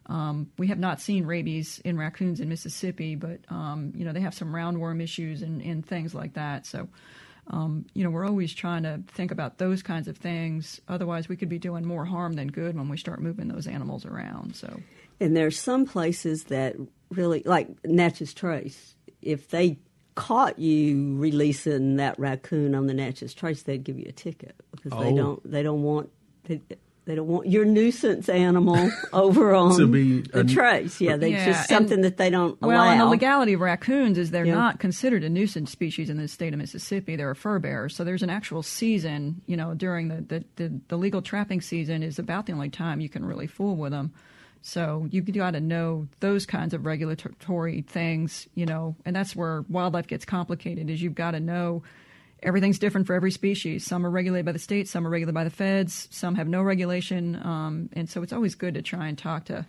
[0.07, 4.21] Um, we have not seen rabies in raccoons in Mississippi, but um, you know they
[4.21, 6.67] have some roundworm issues and, and things like that.
[6.67, 6.89] So,
[7.49, 10.81] um, you know, we're always trying to think about those kinds of things.
[10.89, 14.05] Otherwise, we could be doing more harm than good when we start moving those animals
[14.05, 14.57] around.
[14.57, 14.81] So,
[15.21, 16.75] and there's some places that
[17.13, 19.79] really, like Natchez Trace, if they
[20.15, 24.93] caught you releasing that raccoon on the Natchez Trace, they'd give you a ticket because
[24.95, 25.03] Oh.
[25.03, 26.11] they don't they don't want
[26.45, 26.61] they,
[27.05, 31.01] they don't want your nuisance animal over on To be the a- trace.
[31.01, 32.91] Yeah, they Yeah, just something and- that they don't Well, allow.
[32.93, 34.55] and the legality of raccoons is they're Yeah.
[34.55, 37.17] not considered a nuisance species in the state of Mississippi.
[37.17, 37.89] They're a fur bearer.
[37.89, 42.03] So there's an actual season, you know, during the, the, the, the legal trapping season
[42.03, 44.13] is about the only time you can really fool with them.
[44.63, 49.65] So you've got to know those kinds of regulatory things, you know, and that's where
[49.69, 50.89] wildlife gets complicated.
[50.89, 51.83] Is you've got to know
[52.43, 53.85] everything's different for every species.
[53.85, 56.63] Some are regulated by the state, some are regulated by the feds, some have no
[56.63, 59.67] regulation, um, and so it's always good to try and talk to,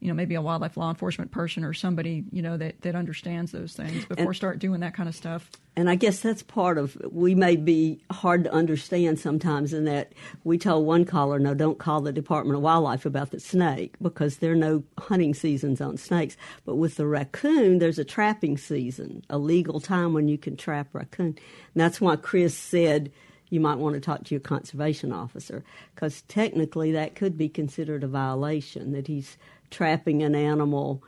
[0.00, 3.52] you know, maybe a wildlife law enforcement person or somebody you know that that understands
[3.52, 5.50] those things before start doing that kind of stuff.
[5.76, 10.12] And I guess that's part of we may be hard to understand sometimes in that
[10.44, 14.36] we told one caller, no, don't call the Department of Wildlife about the snake because
[14.36, 16.36] there are no hunting seasons on snakes.
[16.64, 20.88] But with the raccoon, there's a trapping season, a legal time when you can trap
[20.92, 21.26] raccoon.
[21.26, 21.36] And
[21.74, 23.10] that's why Chris said
[23.50, 25.62] you might want to talk to your conservation officer
[25.94, 29.36] because technically that could be considered a violation that he's
[29.70, 31.02] trapping an animal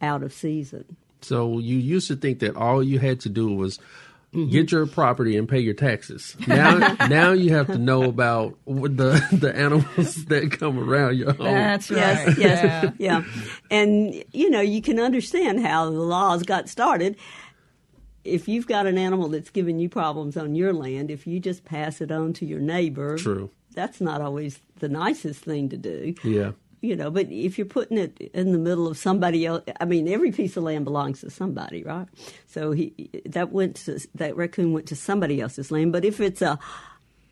[0.00, 0.96] out of season.
[1.22, 3.78] So you used to think that all you had to do was
[4.34, 4.50] Mm-hmm.
[4.50, 6.36] get your property and pay your taxes.
[6.46, 6.76] Now,
[7.08, 11.46] now you have to know about the the animals that come around your home.
[11.46, 11.98] That's right.
[12.36, 13.22] Yes, yes, Yeah.
[13.22, 13.24] yeah.
[13.70, 17.16] And you know, you can understand how the laws got started.
[18.24, 21.64] If you've got an animal that's giving you problems on your land, if you just
[21.64, 23.48] pass it on to your neighbor, True.
[23.74, 26.14] that's not always the nicest thing to do.
[26.24, 26.50] Yeah.
[26.82, 30.06] You know, but if you're putting it in the middle of somebody else, I mean,
[30.08, 32.06] every piece of land belongs to somebody, right?
[32.46, 35.92] So he that went to that raccoon went to somebody else's land.
[35.92, 36.58] But if it's a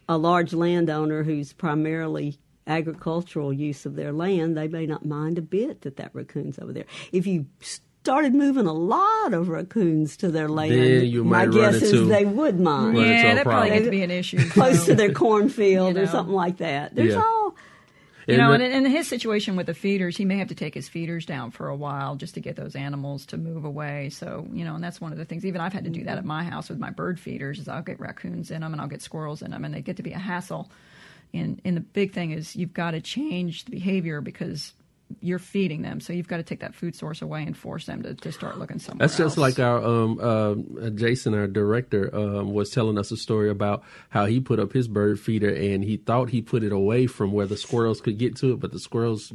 [0.09, 5.43] a large landowner who's primarily agricultural use of their land, they may not mind a
[5.43, 6.85] bit that that raccoon's over there.
[7.13, 11.55] If you started moving a lot of raccoons to their land, Then you my might
[11.57, 12.97] run guess is into- they would mind.
[12.99, 13.73] Yeah, that probably problem.
[13.79, 14.49] gets to be an issue.
[14.51, 14.87] Close so.
[14.87, 16.95] to their cornfield You or something like that.
[16.95, 17.23] There's Yeah.
[17.23, 17.55] all
[18.27, 20.89] You know, And in his situation with the feeders, he may have to take his
[20.89, 24.11] feeders down for a while just to get those animals to move away.
[24.11, 25.45] So, you know, and that's one of the things.
[25.45, 27.59] Even I've had to do that at my house with my bird feeders.
[27.59, 29.97] Is I'll get raccoons in them and I'll get squirrels in them, and they get
[29.97, 30.71] to be a hassle.
[31.33, 34.73] And and the big thing is you've got to change the behavior because
[35.21, 38.03] you're feeding them, so you've got to take that food source away and force them
[38.03, 39.07] to, to start looking somewhere.
[39.07, 39.59] That's just else.
[39.59, 44.27] like our um, uh, Jason, our director, um, was telling us a story about how
[44.27, 47.47] he put up his bird feeder and he thought he put it away from where
[47.47, 49.33] the squirrels could get to it, but the squirrels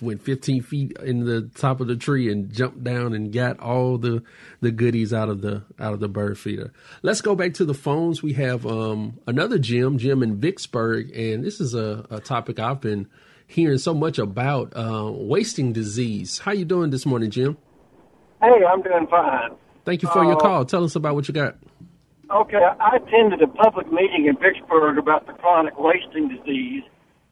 [0.00, 3.98] went 15 feet in the top of the tree and jumped down and got all
[3.98, 4.22] the
[4.60, 6.72] the goodies out of the out of the bird feeder.
[7.02, 8.22] Let's go back to the phones.
[8.22, 12.80] We have um, another Jim, Jim in Vicksburg, and this is a, a topic I've
[12.80, 13.08] been
[13.48, 16.38] hearing so much about uh, wasting disease.
[16.38, 17.56] How you doing this morning, Jim?
[18.40, 19.50] Hey, I'm doing fine.
[19.84, 20.64] Thank you for your Uh, call.
[20.64, 21.56] Tell us about what you got.
[22.30, 26.82] Okay, I attended a public meeting in Vicksburg about the chronic wasting disease,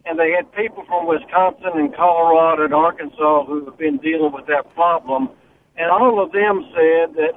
[0.07, 4.47] and they had people from Wisconsin and Colorado and Arkansas who have been dealing with
[4.47, 5.29] that problem,
[5.77, 7.33] and all of them said that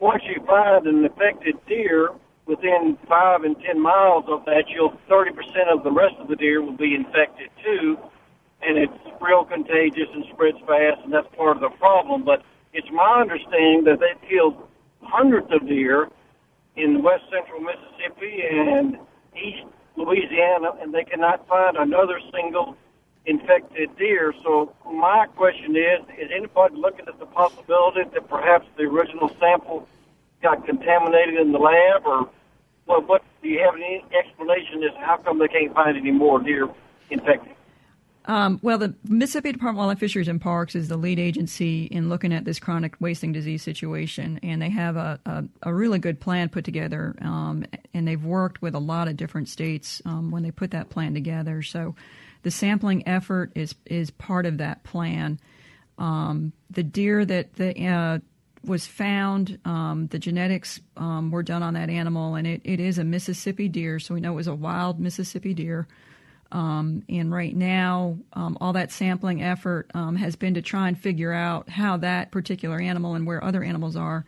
[0.00, 2.10] once you find an infected deer
[2.48, 5.30] within five and ten miles of that, you'll 30%
[5.70, 7.98] of the rest of the deer will be infected too,
[8.62, 12.24] and it's real contagious and spreads fast, and that's part of the problem.
[12.24, 14.56] But it's my understanding that they've killed
[15.02, 16.08] hundreds of deer
[16.76, 18.98] in west central Mississippi and
[19.36, 19.64] east
[19.96, 22.76] Louisiana, and they cannot find another single
[23.26, 24.32] infected deer.
[24.42, 29.86] So my question is, is anybody looking at the possibility that perhaps the original sample
[30.42, 32.30] got contaminated in the lab, or
[32.88, 36.40] well, what do you have any explanation as how come they can't find any more
[36.40, 36.68] deer
[37.10, 37.54] infected?
[38.24, 42.10] Um, well, the Mississippi Department of Wildlife Fisheries and Parks is the lead agency in
[42.10, 46.20] looking at this chronic wasting disease situation, and they have a, a, a really good
[46.20, 47.14] plan put together.
[47.22, 50.90] Um, and they've worked with a lot of different states um, when they put that
[50.90, 51.62] plan together.
[51.62, 51.94] So,
[52.42, 55.40] the sampling effort is is part of that plan.
[55.96, 58.18] Um, the deer that the uh,
[58.64, 62.98] was found, um, the genetics um, were done on that animal, and it, it is
[62.98, 65.86] a Mississippi deer, so we know it was a wild Mississippi deer.
[66.50, 70.98] Um, and right now, um, all that sampling effort um, has been to try and
[70.98, 74.24] figure out how that particular animal and where other animals are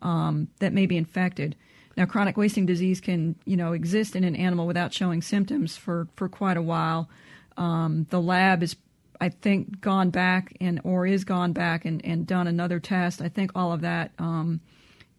[0.00, 1.56] um, that may be infected.
[1.96, 6.06] Now, chronic wasting disease can, you know, exist in an animal without showing symptoms for,
[6.14, 7.08] for quite a while.
[7.56, 8.76] The lab is,
[9.20, 13.22] I think, gone back and or is gone back and, and done another test.
[13.22, 14.60] I think all of that, um,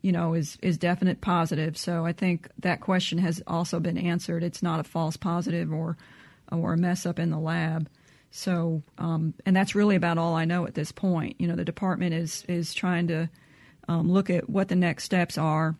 [0.01, 1.77] you know, is is definite positive.
[1.77, 4.43] So I think that question has also been answered.
[4.43, 5.97] It's not a false positive or
[6.51, 7.89] or a mess up in the lab.
[8.31, 11.37] So, um, and that's really about all I know at this point.
[11.39, 13.29] You know, the department is is trying to
[13.87, 15.75] um, look at what the next steps are.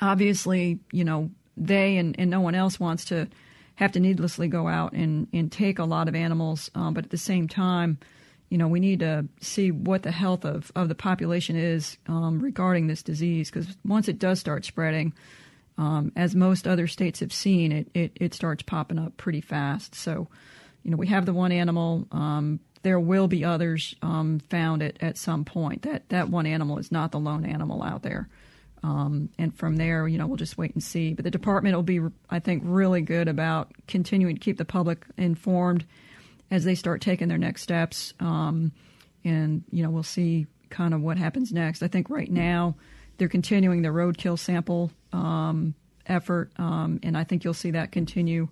[0.00, 3.28] Obviously, you know, they and, and no one else wants to
[3.78, 7.10] have to needlessly go out and, and take a lot of animals, um, but at
[7.10, 7.96] the same time,
[8.48, 12.40] you know, we need to see what the health of, of the population is um,
[12.40, 15.12] regarding this disease because once it does start spreading,
[15.76, 19.94] um, as most other states have seen, it, it, it starts popping up pretty fast.
[19.94, 20.26] So,
[20.82, 22.08] you know, we have the one animal.
[22.10, 25.82] Um, there will be others um, found at, at some point.
[25.82, 28.28] That that one animal is not the lone animal out there.
[28.82, 31.14] Um, and from there, you know, we'll just wait and see.
[31.14, 35.04] But the department will be, I think, really good about continuing to keep the public
[35.16, 35.84] informed
[36.50, 38.14] as they start taking their next steps.
[38.20, 38.72] Um,
[39.24, 41.82] and you know, we'll see kind of what happens next.
[41.82, 42.76] I think right now
[43.16, 45.74] they're continuing the roadkill sample um,
[46.06, 48.48] effort, um, and I think you'll see that continue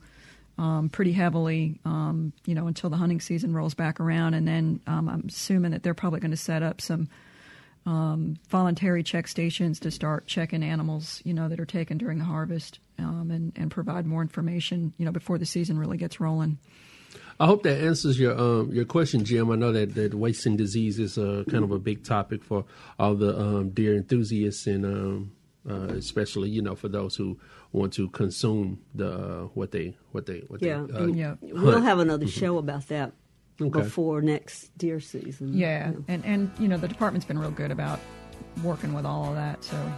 [0.58, 4.34] um, pretty heavily, um, you know, until the hunting season rolls back around.
[4.34, 7.08] And then I'm assuming that they're probably going to set up some
[7.86, 12.24] um, voluntary check stations to start checking animals, you know, that are taken during the
[12.24, 16.58] harvest, and and provide more information, you know, before the season really gets rolling.
[17.38, 19.50] I hope that answers your um, your question, Jim.
[19.50, 22.64] I know that, that wasting disease is a kind of a big topic for
[22.98, 25.32] all the um, deer enthusiasts and um,
[25.68, 27.38] uh, especially you know for those who
[27.72, 31.34] want to consume the uh, what they what they what yeah, they, uh, yeah.
[31.42, 33.12] We'll have another show about that
[33.60, 33.80] Okay.
[33.80, 35.56] before next deer season.
[35.56, 38.00] Yeah, and and you know the department's been real good about
[38.62, 39.64] working with all of that.
[39.64, 39.92] So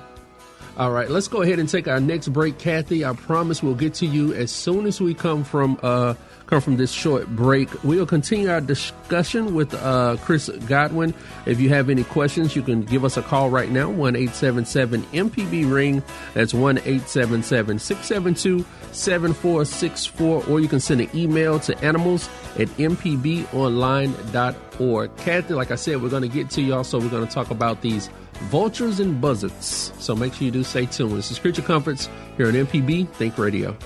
[0.76, 3.04] All right, let's go ahead and take our next break, Kathy.
[3.04, 6.14] I promise we'll get to you as soon as we come from uh,
[6.48, 7.68] come from this short break.
[7.84, 11.14] We'll continue our discussion with uh, Chris Godwin.
[11.46, 14.34] If you have any questions, you can give us a call right now one eight
[14.34, 16.02] seven seven MPB ring.
[16.34, 20.80] That's one eight seven seven six seven two seven four six four, or you can
[20.80, 25.16] send an email to animals at mpbonline.org.
[25.16, 27.50] Kathy, like I said, we're going to get to y'all, so we're going to talk
[27.50, 28.08] about these
[28.44, 29.92] vultures and buzzards.
[29.98, 31.18] So make sure you do stay tuned.
[31.18, 33.76] This is Creature Comforts here on MPB Think Radio.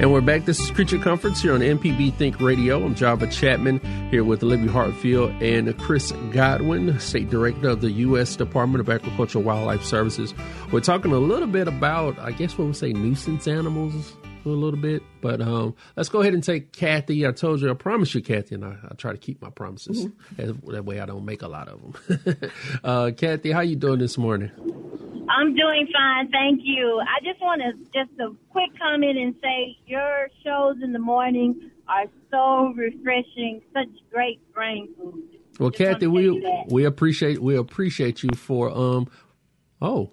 [0.00, 0.44] And we're back.
[0.44, 2.84] This is Creature Comforts here on MPB Think Radio.
[2.84, 3.80] I'm Java Chapman
[4.10, 8.36] here with Olivia Hartfield and Chris Godwin, State Director of the U.S.
[8.36, 10.34] Department of Agricultural Wildlife Services.
[10.70, 14.78] We're talking a little bit about, I guess what we say, nuisance animals a little
[14.78, 15.02] bit.
[15.20, 17.26] But um, let's go ahead and take Kathy.
[17.26, 20.08] I told you, I promised you, Kathy, and I, I try to keep my promises.
[20.36, 22.50] That, that way I don't make a lot of them.
[22.84, 24.50] uh, Kathy, how you doing this morning?
[25.28, 27.00] I'm doing fine, thank you.
[27.02, 31.70] I just want to just a quick comment and say your shows in the morning
[31.86, 35.22] are so refreshing, such great brain food.
[35.58, 39.08] Well, Just Kathy, we we appreciate we appreciate you for um.
[39.80, 40.10] Oh,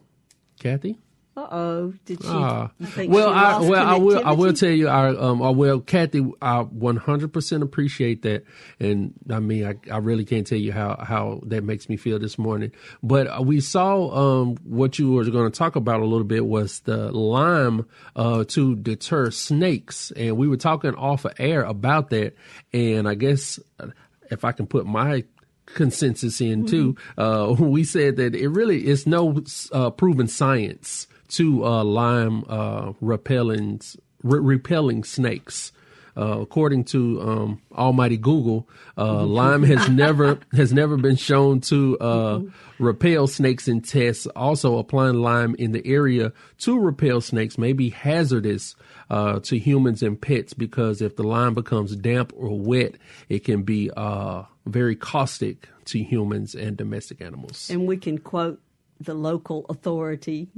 [0.60, 1.00] Kathy,
[1.38, 1.94] Uh oh!
[2.06, 2.30] Did she?
[2.30, 5.50] You think well, she I well I will I will tell you I um I
[5.50, 8.46] will Kathy I one hundred percent appreciate that
[8.80, 12.20] and I mean I, I really can't tell you how how that makes me feel
[12.20, 12.72] this morning
[13.04, 16.46] but uh, we saw um what you were going to talk about a little bit
[16.46, 22.12] was the lime uh to deter snakes and we were talking off of air about
[22.12, 22.34] that
[22.72, 23.88] and I guess uh,
[24.32, 25.26] if I can put my
[25.66, 26.96] consensus in too.
[27.18, 32.94] Uh, we said that it really is no uh, proven science to uh, lime uh,
[33.02, 33.82] repelling
[34.24, 35.72] re- repelling snakes.
[36.18, 42.00] Uh, according to um, Almighty Google, uh, lime has never has never been shown to
[42.00, 42.40] uh,
[42.80, 44.26] repel snakes in tests.
[44.28, 48.78] Also, applying lime in the area to repel snakes may be hazardous
[49.10, 52.96] uh, to humans and pets because if the lime becomes damp or wet,
[53.28, 57.70] it can be uh, very caustic to humans and domestic animals.
[57.70, 58.62] And we can quote
[59.00, 60.50] the local authority,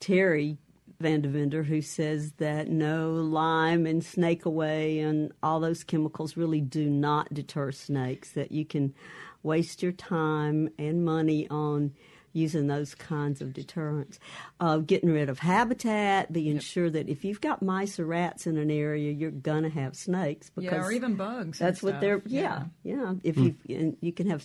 [0.00, 0.58] Terry
[1.02, 6.88] Vandeventer, who says that no lime and snake away and all those chemicals really do
[6.88, 8.94] not deter snakes, that you can
[9.42, 11.92] waste your time and money on
[12.32, 14.18] using those kinds of deterrents.
[14.58, 18.58] Uh, getting rid of habitat, being sure that if you've got mice or rats in
[18.58, 20.50] an area, you're going to have snakes.
[20.50, 21.58] Because Yeah, or even bugs.
[21.58, 22.00] That's what stuff.
[22.00, 23.14] they're, yeah, yeah.
[23.22, 24.44] If you, and you can have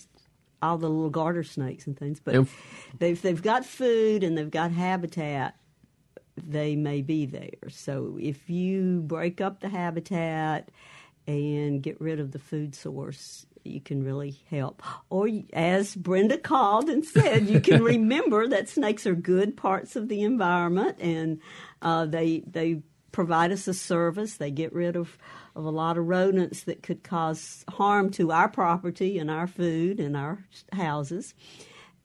[0.62, 2.48] all the little garter snakes and things, but
[2.98, 5.56] they've they've got food and they've got habitat,
[6.38, 7.70] they may be there.
[7.70, 10.70] So if you break up the habitat
[11.28, 14.82] and get rid of the food source, you can really help.
[15.10, 20.08] Or as Brenda called and said, you can remember that snakes are good parts of
[20.08, 21.40] the environment and
[21.82, 24.38] uh, they they provide us a service.
[24.38, 25.18] They get rid of,
[25.60, 30.00] of a lot of rodents that could cause harm to our property and our food
[30.00, 31.36] and our houses,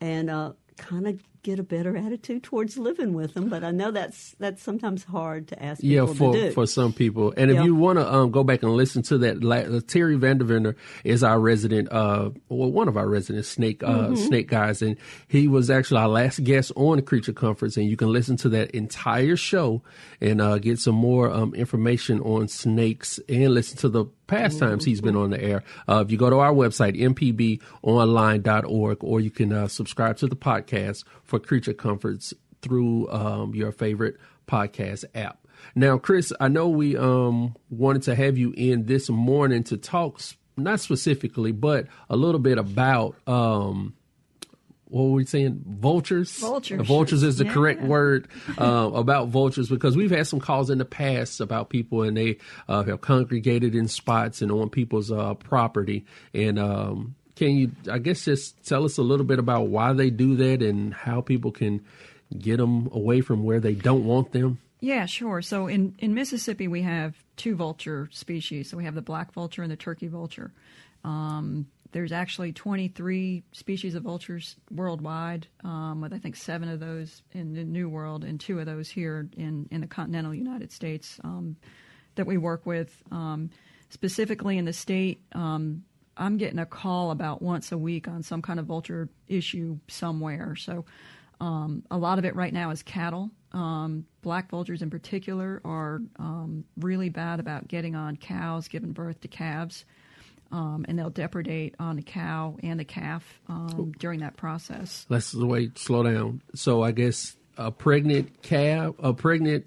[0.01, 3.49] and uh, kind of get a better attitude towards living with them.
[3.49, 6.51] But I know that's that's sometimes hard to ask Yeah, people for to do.
[6.53, 9.45] for some people, and if you want to um, go back and listen to that,
[9.45, 14.09] la- uh, Terry Vandeventer is our resident, uh, well, one of our resident snake uh,
[14.09, 14.17] Mm-hmm.
[14.17, 14.97] snake guys, and
[15.29, 18.49] he was actually our last guest on the Creature Comforts, and you can listen to
[18.49, 19.83] that entire show
[20.21, 24.85] and uh, get some more um, information on snakes and listen to the past times
[24.85, 25.63] he's been on the air.
[25.89, 30.37] Uh, if you go to our website, mpbonline.org, or you can uh, subscribe to the
[30.37, 35.47] podcast for Creature Comforts through um, your favorite podcast app.
[35.75, 40.21] Now, Chris, I know we um, wanted to have you in this morning to talk,
[40.57, 43.95] not specifically, but a little bit about um,
[44.95, 45.61] what were we saying?
[45.67, 46.39] Vultures.
[46.39, 46.87] Vultures.
[46.87, 47.89] Vultures is the correct Yeah.
[47.89, 52.17] word uh, about vultures because we've had some calls in the past about people and
[52.17, 56.05] they uh, have congregated in spots and on people's uh, property.
[56.33, 60.11] And um, can you, I guess, just tell us a little bit about why they
[60.11, 61.85] do that and how people can
[62.39, 64.61] get them away from where they don't want them?
[64.79, 65.43] Yeah, sure.
[65.43, 68.71] So in, in Mississippi, we have two vulture species.
[68.71, 70.53] So we have the black vulture and the turkey vulture.
[71.03, 77.23] Um, there's actually 23 species of vultures worldwide, um, with I think seven of those
[77.31, 81.21] in the New World and two of those here in, in the continental United States
[81.23, 81.55] um,
[82.17, 83.01] that we work with.
[83.13, 83.51] Um,
[83.91, 85.85] specifically in the state, um,
[86.17, 90.57] I'm getting a call about once a week on some kind of vulture issue somewhere.
[90.57, 90.85] So
[91.41, 93.31] um, a lot of it right now is cattle.
[93.53, 99.21] Um, black vultures in particular are um, really bad about getting on cows, giving birth
[99.21, 99.85] to calves,
[100.55, 105.05] um, and they'll depredate on the cow and the calf um, during that process.
[105.09, 106.43] Let's wait, slow down.
[106.55, 109.67] So I guess a pregnant calf, a pregnant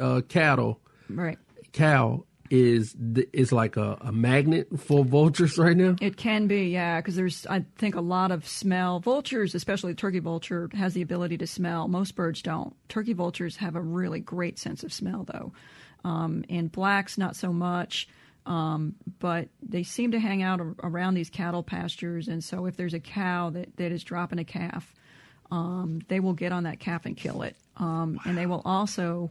[0.00, 1.38] uh, cattle Right.
[1.72, 5.96] cow is th- is like a, a magnet for vultures right now.
[6.00, 9.00] It can be, yeah, because there's, I think, a lot of smell.
[9.00, 11.88] Vultures, especially the turkey vulture, has the ability to smell.
[11.88, 12.74] Most birds don't.
[12.88, 15.52] Turkey vultures have a really great sense of smell, though.
[16.04, 18.08] Um, and blacks, not so much.
[18.44, 22.28] Um, but they seem to hang out ar- around these cattle pastures.
[22.28, 24.94] And so if there's a cow that, that is dropping a calf,
[25.50, 27.54] um, they will get on that calf and kill it.
[27.76, 29.30] Um, And they will also,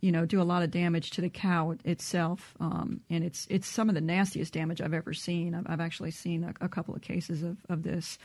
[0.00, 2.54] you know, do a lot of damage to the cow itself.
[2.58, 5.54] Um, and it's it's some of the nastiest damage I've ever seen.
[5.54, 8.18] I've, I've actually seen a, a couple of cases of, of this.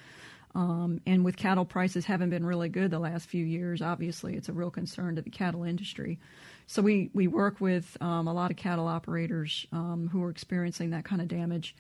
[0.56, 4.50] Um, and with cattle prices haven't been really good the last few years, obviously it's
[4.50, 6.20] a real concern to the cattle industry.
[6.68, 10.92] So we, we work with um, a lot of cattle operators um, who are experiencing
[10.92, 11.76] that kind of damage.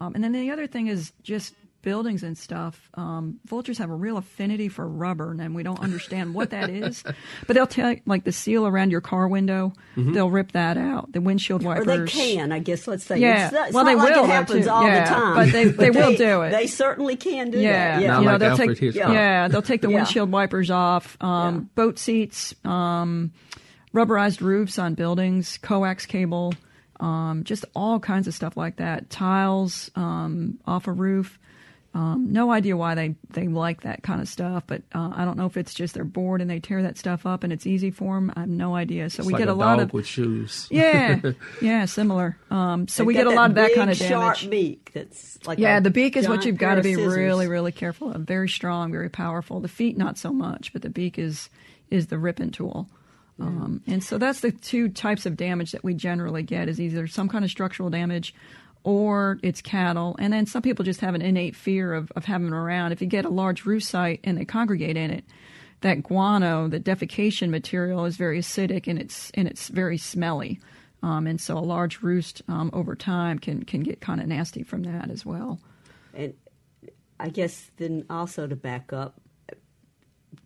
[0.00, 3.94] Um, and then the other thing is just buildings and stuff, um, vultures have a
[3.94, 7.04] real affinity for rubber, and we don't understand what that is.
[7.46, 11.12] But they'll tell like the seal around your car window, they'll rip that out.
[11.12, 12.12] The windshield Or wipers.
[12.12, 12.88] they can, I guess.
[12.88, 13.18] Let's say.
[13.18, 13.44] Yeah.
[13.46, 14.70] It's not, it's Well, they like will, it happens too.
[14.70, 15.34] all Yeah, the time.
[15.36, 16.50] but they- they will do it.
[16.50, 18.02] They certainly can do Yeah, that.
[18.02, 18.06] Yeah.
[18.08, 19.12] Not you know like they'll Alfred take Hitchcock.
[19.12, 19.94] yeah they'll take the Yeah.
[19.96, 21.60] windshield wipers off, um, Yeah.
[21.76, 23.30] boat seats, um,
[23.96, 26.52] rubberized roofs on buildings, coax cable,
[27.00, 29.08] um, just all kinds of stuff like that.
[29.10, 31.38] Tiles um, off a roof.
[31.94, 35.38] Um, no idea why they, they like that kind of stuff, but uh, I don't
[35.38, 37.90] know if it's just they're bored and they tear that stuff up and it's easy
[37.90, 38.30] for them.
[38.36, 39.08] I have no idea.
[39.08, 40.68] So It's we like get a, a, lot dog of with shoes.
[40.70, 41.20] yeah,
[41.62, 42.36] yeah, similar.
[42.50, 44.38] Um, so They've we get a lot of that big, kind of damage.
[44.40, 44.90] sharp beak.
[44.92, 47.16] That's like Yeah, a the beak is what you've got to be scissors.
[47.16, 48.20] really, really careful of.
[48.22, 49.60] Very strong, very powerful.
[49.60, 51.48] The feet, not so much, but the beak is
[51.88, 52.90] is the ripping tool.
[53.38, 57.06] Um, and so that's the two types of damage that we generally get is either
[57.06, 58.34] some kind of structural damage
[58.82, 60.16] or it's cattle.
[60.18, 62.92] And then some people just have an innate fear of, of having them around.
[62.92, 65.24] If you get a large roost site and they congregate in it,
[65.80, 70.60] that guano, the defecation material, is very acidic and it's and it's very smelly.
[71.02, 74.62] Um, and so a large roost um, over time can can get kind of nasty
[74.62, 75.60] from that as well.
[76.14, 76.32] And
[77.20, 79.20] I guess then also to back up,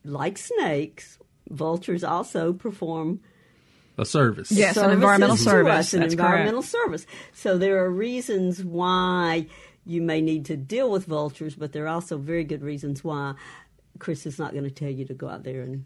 [0.05, 1.19] like snakes,
[1.51, 3.21] vultures also perform
[3.99, 4.51] A service.
[4.51, 5.73] Yes, an environmental to service.
[5.73, 6.73] us, an That's environmental correct.
[6.73, 7.07] service.
[7.33, 9.47] So there are reasons why
[9.85, 13.35] you may need to deal with vultures, but there are also very good reasons why
[13.99, 15.85] Chris is not going to tell you to go out there and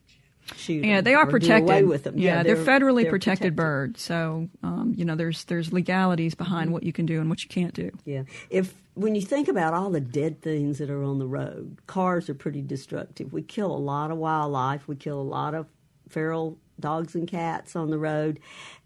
[0.56, 0.84] shoot.
[0.84, 1.68] Yeah, they are protected.
[1.68, 2.18] away with them.
[2.18, 4.02] Yeah, they're, federally they're protected, birds.
[4.02, 7.48] So um, you know, there's there's legalities behind what you can do and what you
[7.48, 7.90] can't do.
[8.04, 8.24] Yeah.
[8.50, 12.30] If when you think about all the dead things that are on the road, cars
[12.30, 13.32] are pretty destructive.
[13.32, 14.86] We kill a lot of wildlife.
[14.86, 15.66] We kill a lot of
[16.08, 18.40] feral dogs and cats on the road.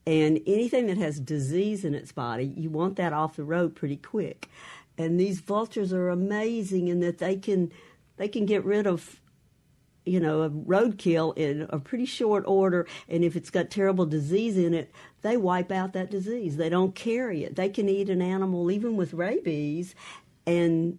[0.06, 3.96] And anything that has disease in its body, you want that off the road pretty
[3.96, 4.48] quick.
[4.96, 7.70] And these vultures are amazing in that they can
[8.16, 9.20] they can get rid of
[10.08, 14.56] you know, a roadkill in a pretty short order, and if it's got terrible disease
[14.56, 14.90] in it,
[15.22, 16.56] they wipe out that disease.
[16.56, 17.56] They don't carry it.
[17.56, 19.94] They can eat an animal even with rabies,
[20.46, 20.98] and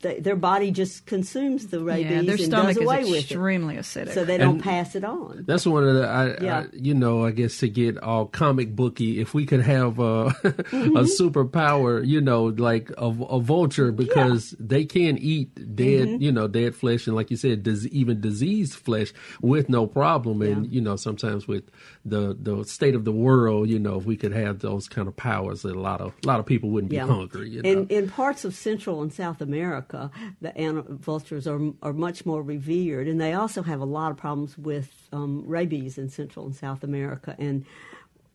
[0.00, 3.20] they, their body just consumes the rabies yeah, their and stomach does away is with
[3.20, 3.80] extremely it.
[3.80, 4.12] acidic.
[4.14, 5.44] So they don't And- pass it on.
[5.46, 6.58] That's one of the, I, Yeah.
[6.60, 10.30] I, you know, I guess to get all comic booky, if we could have uh,
[10.78, 10.96] Mm-hmm.
[10.96, 16.22] a superpower, you know, like a, a vulture, because they can eat dead, Mm-hmm.
[16.22, 20.42] you know, dead flesh, and like you said, dis- even diseased flesh with no problem.
[20.42, 20.72] And Yeah.
[20.72, 21.64] you know, sometimes with
[22.04, 25.16] the the state of the world, you know, if we could have those kind of
[25.16, 27.50] powers, a lot of a lot of people wouldn't be hungry.
[27.50, 27.68] You know?
[27.70, 29.87] In in parts of Central and South America,
[30.40, 34.16] the an- vultures are are much more revered, and they also have a lot of
[34.16, 37.34] problems with um, rabies in Central and South America.
[37.38, 37.64] And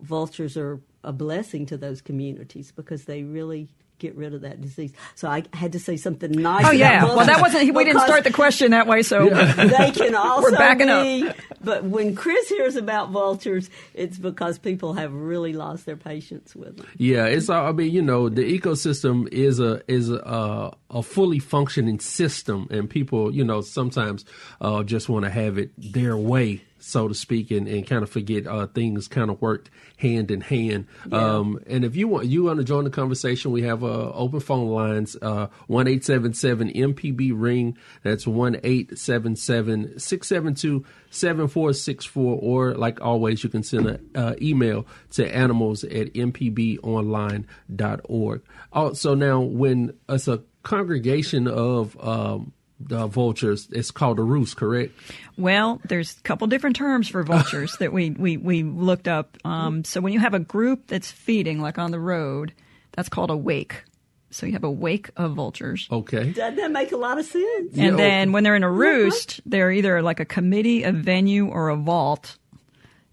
[0.02, 3.70] vultures are a blessing to those communities because they really
[4.04, 4.92] get rid of that disease.
[5.16, 6.66] So I had to say something nice.
[6.66, 7.74] oh yeah, well that wasn't.
[7.74, 11.04] We didn't start the question that way, so they can also we're backing up.
[11.04, 11.30] be.
[11.62, 16.78] But when Chris hears about vultures, it's because people have really lost their patience with
[16.78, 16.88] them.
[16.98, 17.66] Yeah, it's all.
[17.66, 22.90] I mean, you know, the ecosystem is a is a a fully functioning system, and
[22.90, 24.26] people, you know, sometimes
[24.60, 28.10] uh, just want to have it their way, so to speak, and, and kind of
[28.10, 30.88] forget uh, things kind of worked hand in hand.
[31.12, 34.40] Um, and if you want you want to join the conversation, we have uh, open
[34.40, 37.78] phone lines uh, one eight seven seven MPB ring.
[38.04, 40.86] That's one eight seven seven six seven two.
[41.14, 49.14] 7464 or like always you can send an uh, email to animals at mpbonline.org also
[49.14, 52.52] now when it's a congregation of um,
[52.92, 54.92] uh, vultures it's called a roost correct
[55.38, 59.38] Well, there's a couple different terms for vultures that we, we, we looked up.
[59.46, 62.54] Um, so when you have a group that's feeding, like on the road,
[62.92, 63.84] that's called a wake.
[64.32, 65.88] So you have a wake of vultures.
[65.92, 67.78] okay Doesn't that make a lot of sense?
[67.78, 67.96] And Yeah.
[67.96, 71.76] then when they're in a roost, they're either like a committee, a venue, or a
[71.76, 72.38] vault.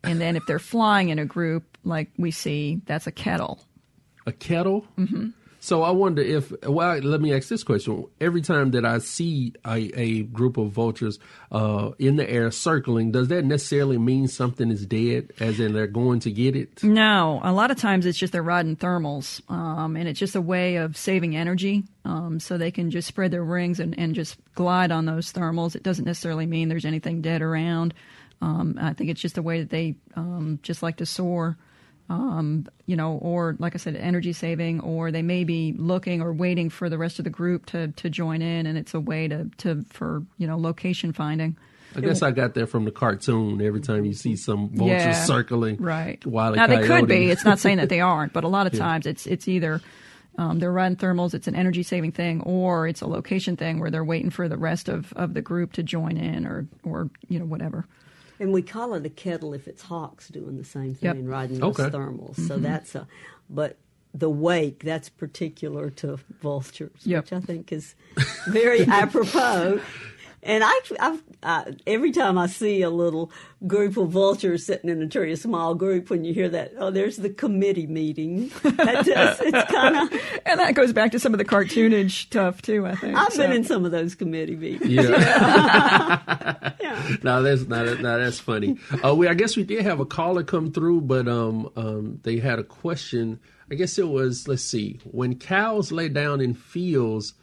[0.03, 3.61] And then if they're flying in a group, like we see, that's a kettle.
[4.27, 5.29] a kettle mm-hmm.
[5.61, 9.53] So i wonder if well let me ask this question every time that i see
[9.65, 11.19] a, a group of vultures
[11.53, 15.87] uh, in the air circling does that necessarily mean something is dead as in they're
[15.87, 19.97] going to get it No, a lot of times it's just they're riding thermals, um,
[19.97, 21.85] and it's just a way of saving energy.
[22.05, 25.77] Um, so they can just spread their wings and, and just glide on those thermals.
[25.77, 27.93] It doesn't necessarily mean there's anything dead around.
[28.41, 31.59] Um, I think it's just a way that they um, just like to soar.
[32.11, 36.33] Um, you know, or like I said, energy saving, or they may be looking or
[36.33, 39.29] waiting for the rest of the group to, to join in, and it's a way
[39.29, 41.57] to, to for you know location finding.
[41.95, 43.63] I guess I got that from the cartoon.
[43.63, 46.25] Every time you see some vultures Yeah, circling, Right.
[46.27, 47.31] Wile now they could be.
[47.31, 49.81] It's not saying that they aren't, but a lot of times it's it's either
[50.39, 53.91] um, they're run thermals, it's an energy saving thing, or it's a location thing where
[53.91, 57.39] they're waiting for the rest of, of the group to join in or, or, you
[57.39, 57.87] know, whatever.
[58.41, 61.29] And we call it a kettle if it's hawks doing the same thing, Yep.
[61.29, 61.91] riding those Okay.
[61.97, 62.37] thermals.
[62.37, 62.63] So mm-hmm.
[62.63, 63.07] that's a,
[63.51, 63.77] but
[64.15, 67.25] the wake, that's particular to vultures, Yep.
[67.25, 67.95] which I think is
[68.49, 69.81] very apropos.
[70.43, 73.31] And I, I've, I, every time I see a little
[73.67, 76.91] group of vultures sitting in a tree, a small group, when you hear that, oh,
[76.91, 78.51] there's the committee meeting.
[78.81, 82.63] That just, it's kind of, And that goes back to some of the cartoonage stuff,
[82.63, 83.15] too, I think.
[83.17, 84.91] I've been in some of those committee meetings.
[84.91, 86.73] Yeah.
[87.23, 88.01] no, that's not.
[88.01, 88.79] No, that's funny.
[89.05, 92.39] Uh, we, I guess we did have a caller come through, but um, um, they
[92.39, 93.39] had a question.
[93.71, 94.49] I guess it was.
[94.49, 94.99] Let's see.
[95.05, 97.35] When cows lay down in fields,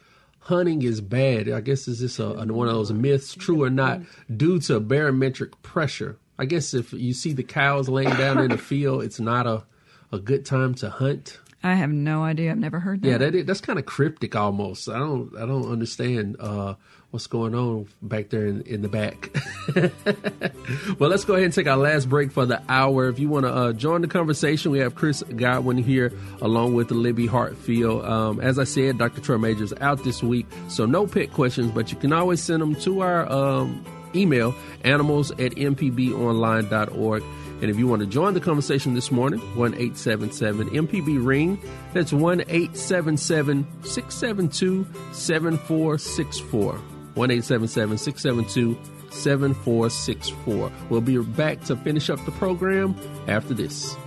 [0.48, 1.50] hunting is bad.
[1.50, 4.02] I guess is this a, a- one of those myths, true or not,
[4.36, 6.18] due to barometric pressure?
[6.40, 9.64] I guess if you see the cows laying down in the field, it's not a
[10.12, 11.38] a good time to hunt.
[11.64, 12.52] I have no idea.
[12.52, 13.08] I've never heard that.
[13.10, 14.88] Yeah, that is, that's kind of cryptic almost.
[14.88, 16.76] I don't I don't understand uh,
[17.12, 19.32] what's going on back there in, in the back.
[21.00, 23.08] well, let's go ahead and take our last break for the hour.
[23.08, 26.92] If you want to uh, join the conversation, we have Chris Godwin here along with
[26.92, 28.06] Libby Hartfield.
[28.06, 29.22] Um, as I said, Dr.
[29.22, 32.76] Troy Majure's out this week, so no pet questions, but you can always send them
[32.82, 34.54] to our um, email
[34.84, 37.24] animals at mpbonline.org.
[37.60, 41.60] And if you want to join the conversation this morning, 1 877 MPB Ring.
[41.94, 46.97] That's 1 877 672 7464.
[47.18, 48.78] 1 877 672
[49.12, 50.72] 7464.
[50.90, 52.96] We'll be back to finish up the program
[53.28, 53.98] after this.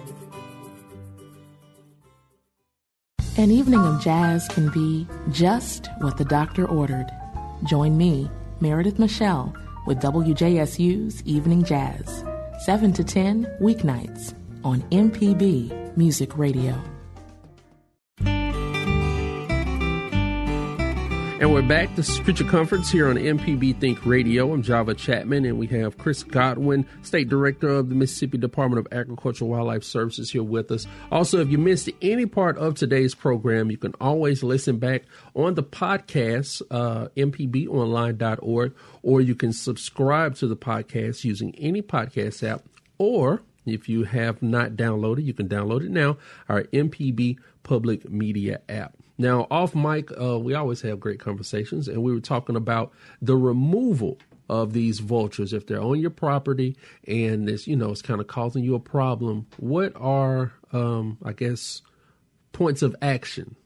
[3.37, 7.07] An evening of jazz can be just what the doctor ordered.
[7.65, 8.31] Join me,
[8.61, 9.55] Meredith Michelle,
[9.87, 12.25] with WJSU's Evening Jazz,
[12.65, 16.90] 7 to 10 weeknights on MPB Music Radio.
[21.41, 21.97] And we're back.
[21.97, 24.53] This is Creature Comforts here on MPB Think Radio.
[24.53, 28.93] I'm Java Chapman, and we have Chris Godwin, State Director of the Mississippi Department of
[28.93, 30.87] Agriculture and Wildlife Services, here with us.
[31.11, 35.55] Also, if you missed any part of today's program, you can always listen back on
[35.55, 42.65] the podcast, uh, mpbonline.org, or you can subscribe to the podcast using any podcast app,
[42.99, 46.19] or if you have not downloaded, you can download it now,
[46.51, 48.95] our MPB Public Media app.
[49.21, 52.91] Now, off mic, uh, we always have great conversations, and we were talking about
[53.21, 54.19] the removal
[54.49, 58.27] of these vultures if they're on your property and it's you know it's kind of
[58.27, 59.47] causing you a problem.
[59.59, 61.83] What are, um, I guess,
[62.53, 63.57] points of action?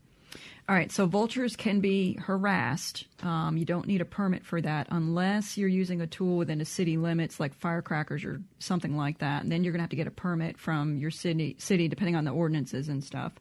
[0.68, 3.06] All right, so vultures can be harassed.
[3.22, 6.64] Um, you don't need a permit for that unless you're using a tool within the
[6.64, 9.44] city limits, like firecrackers or something like that.
[9.44, 12.16] And then you're going to have to get a permit from your city, city, depending
[12.16, 13.34] on the ordinances and stuff.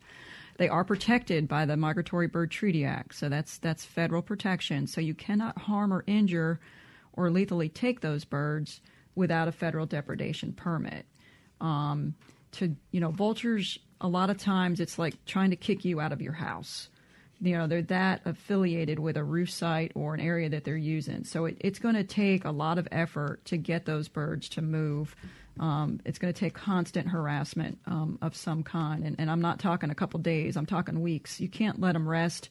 [0.58, 4.88] They are protected by the Migratory Bird Treaty Act, so that's that's federal protection.
[4.88, 6.60] So you cannot harm or injure
[7.14, 8.82] or lethally take those birds
[9.16, 11.06] without a federal depredation permit.
[11.62, 12.16] Um,
[12.54, 16.12] to you know vultures a lot of times it's like trying to kick you out
[16.12, 16.89] of your house.
[17.41, 21.24] You know they're that affiliated with a roof site or an area that they're using.
[21.24, 24.62] So it, it's going to take a lot of effort to get those birds to
[24.62, 25.16] move
[25.60, 29.60] um, it's going to take constant harassment um, of some kind and, and i'm not
[29.60, 32.49] talking a couple days i'm talking weeks you can't let them rest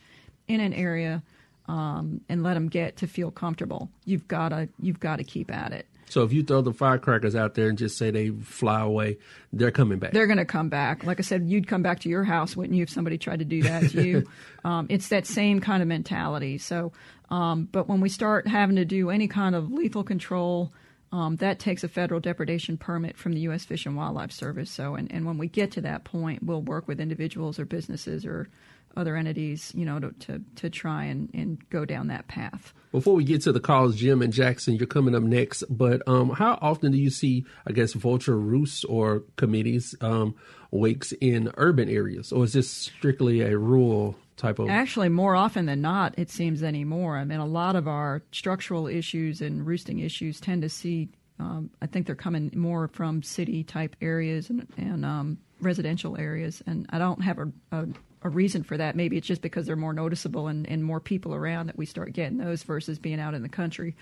[0.49, 1.23] in an area
[1.69, 5.51] um, and let them get to feel comfortable you've got to you've got to keep
[5.51, 8.83] at it So if you throw the firecrackers out there and just say they fly
[8.83, 9.17] away,
[9.51, 10.13] they're coming back.
[10.13, 11.05] They're going to come back.
[11.05, 13.47] Like I said, you'd come back to your house, wouldn't you, if somebody tried to
[13.47, 14.27] do that to you?
[14.65, 16.59] um, it's that same kind of mentality.
[16.59, 16.93] So,
[17.31, 20.71] um, but when we start having to do any kind of lethal control,
[21.13, 23.65] um, that takes a federal depredation permit from the U.S.
[23.65, 24.71] Fish and Wildlife Service.
[24.71, 28.25] So, and, and when we get to that point, we'll work with individuals or businesses
[28.25, 28.49] or
[28.97, 32.73] other entities, you know, to, to, to try and, and go down that path.
[32.93, 35.65] Before we get to the calls, Jim and Jackson, you're coming up next.
[35.69, 40.35] But um, how often do you see, I guess, vulture roosts or committees um,
[40.71, 44.69] wakes in urban areas, or is this strictly a rural type of?
[44.69, 47.17] Actually, more often than not, it seems anymore.
[47.17, 51.09] I mean, a lot of our structural issues and roosting issues tend to see.
[51.39, 56.63] Um, I think they're coming more from city type areas and, and um, residential areas,
[56.67, 57.87] and I don't have a, a,
[58.23, 58.95] a reason for that.
[58.95, 62.13] Maybe it's just because they're more noticeable and, and more people around that we start
[62.13, 63.97] getting those versus being out in the country.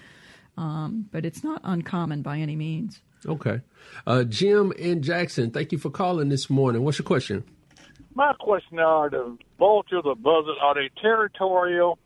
[0.59, 3.01] Um, but it's not uncommon by any means.
[3.25, 3.61] Okay,
[4.07, 6.83] uh, Jim and Jackson, thank you for calling this morning.
[6.83, 7.45] What's your question?
[8.21, 11.99] My question are the vultures or buzzards, are they territorial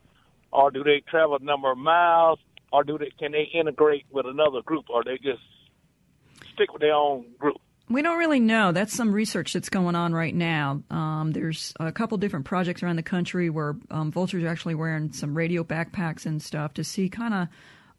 [0.53, 2.39] or do they travel a number of miles
[2.73, 5.43] or do they can they integrate with another group or they just
[6.53, 7.57] stick with their own group?
[7.89, 8.71] We don't really know.
[8.71, 10.85] That's some research that's going on right now.
[10.89, 15.13] Um, there's a couple different projects around the country where um, vultures are actually wearing
[15.13, 17.49] some radio backpacks and stuff to see kind of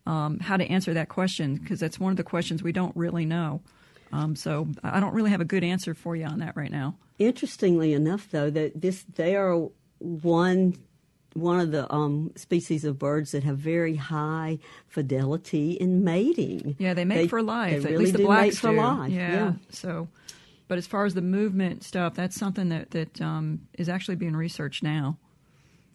[0.09, 3.26] um, how to answer that question because that's one of the questions we don't really
[3.26, 3.59] know.
[4.12, 6.95] Um, so I don't really have a good answer for you on that right now.
[7.20, 9.68] Interestingly enough, though, that this they are
[9.99, 10.76] one
[11.34, 16.78] one of the um, species of birds that have very high fidelity in mating.
[16.80, 17.84] Yeah, they mate they, for life.
[17.84, 18.78] They At really least the do blacks mate for do.
[18.78, 19.12] life.
[19.12, 19.32] Yeah.
[19.32, 19.53] yeah.
[19.70, 20.08] So,
[20.68, 24.36] but as far as the movement stuff, that's something that that um, is actually being
[24.36, 25.18] researched now.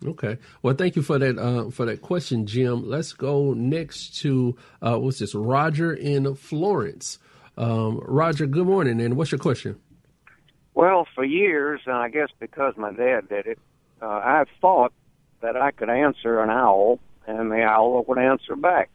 [0.07, 0.39] Okay.
[0.63, 2.89] Well, thank you for that uh, for that question, Jim.
[2.89, 5.35] Let's go next to uh, what's this?
[5.35, 7.19] Roger in Florence.
[7.57, 9.79] Um, Roger, good morning, and what's your question?
[10.75, 13.59] Well, for years, and I guess because my dad did it,
[14.01, 14.93] uh, I've thought
[15.43, 18.91] that I could answer an owl, and the owl would answer back.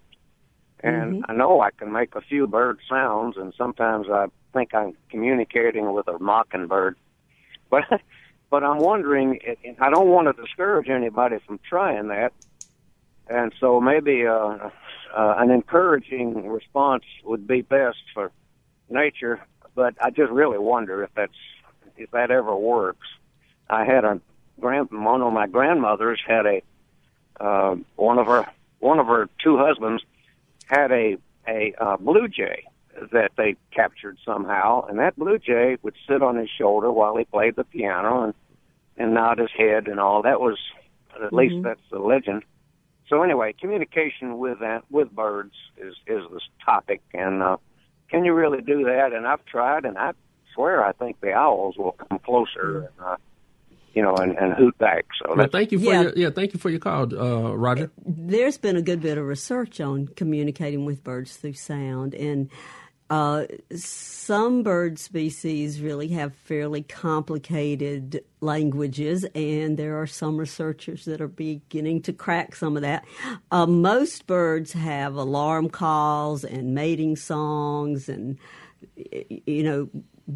[0.79, 1.31] And Mm-hmm.
[1.31, 5.93] I know I can make a few bird sounds, and sometimes I think I'm communicating
[5.93, 6.95] with a mockingbird.
[7.71, 7.83] But
[8.51, 9.39] but I'm wondering,
[9.79, 12.31] I don't want to discourage anybody from trying that.
[13.27, 14.69] And so maybe uh, uh,
[15.37, 18.31] an encouraging response would be best for
[18.89, 19.39] nature.
[19.73, 21.33] But I just really wonder if that's
[21.97, 23.07] if that ever works.
[23.69, 24.21] I had a
[24.59, 26.61] grand one of my grandmothers had a
[27.39, 28.45] uh, one of her
[28.79, 30.03] one of her two husbands
[30.67, 31.17] had a
[31.47, 32.65] a uh, blue jay
[33.11, 37.25] that they captured somehow, and that blue jay would sit on his shoulder while he
[37.25, 38.33] played the piano and
[38.97, 40.21] and nod his head and all.
[40.21, 40.57] That was
[41.21, 42.43] at least that's the legend.
[43.09, 47.57] So anyway, communication with that with birds is is this topic, and uh,
[48.09, 49.13] can you really do that?
[49.13, 50.11] And I've tried, and I
[50.53, 53.17] swear I think the owls will come closer, and, uh,
[53.93, 55.05] you know, and, and hoot back.
[55.21, 56.01] So Well, thank you for Yeah.
[56.01, 57.91] your yeah, thank you for your call, uh, Roger.
[58.05, 62.49] There's been a good bit of research on communicating with birds through sound, and
[63.09, 63.45] uh,
[63.75, 71.27] some bird species really have fairly complicated languages, and there are some researchers that are
[71.27, 73.05] beginning to crack some of that.
[73.51, 78.39] Uh, most birds have alarm calls and mating songs, and
[79.45, 79.89] you know,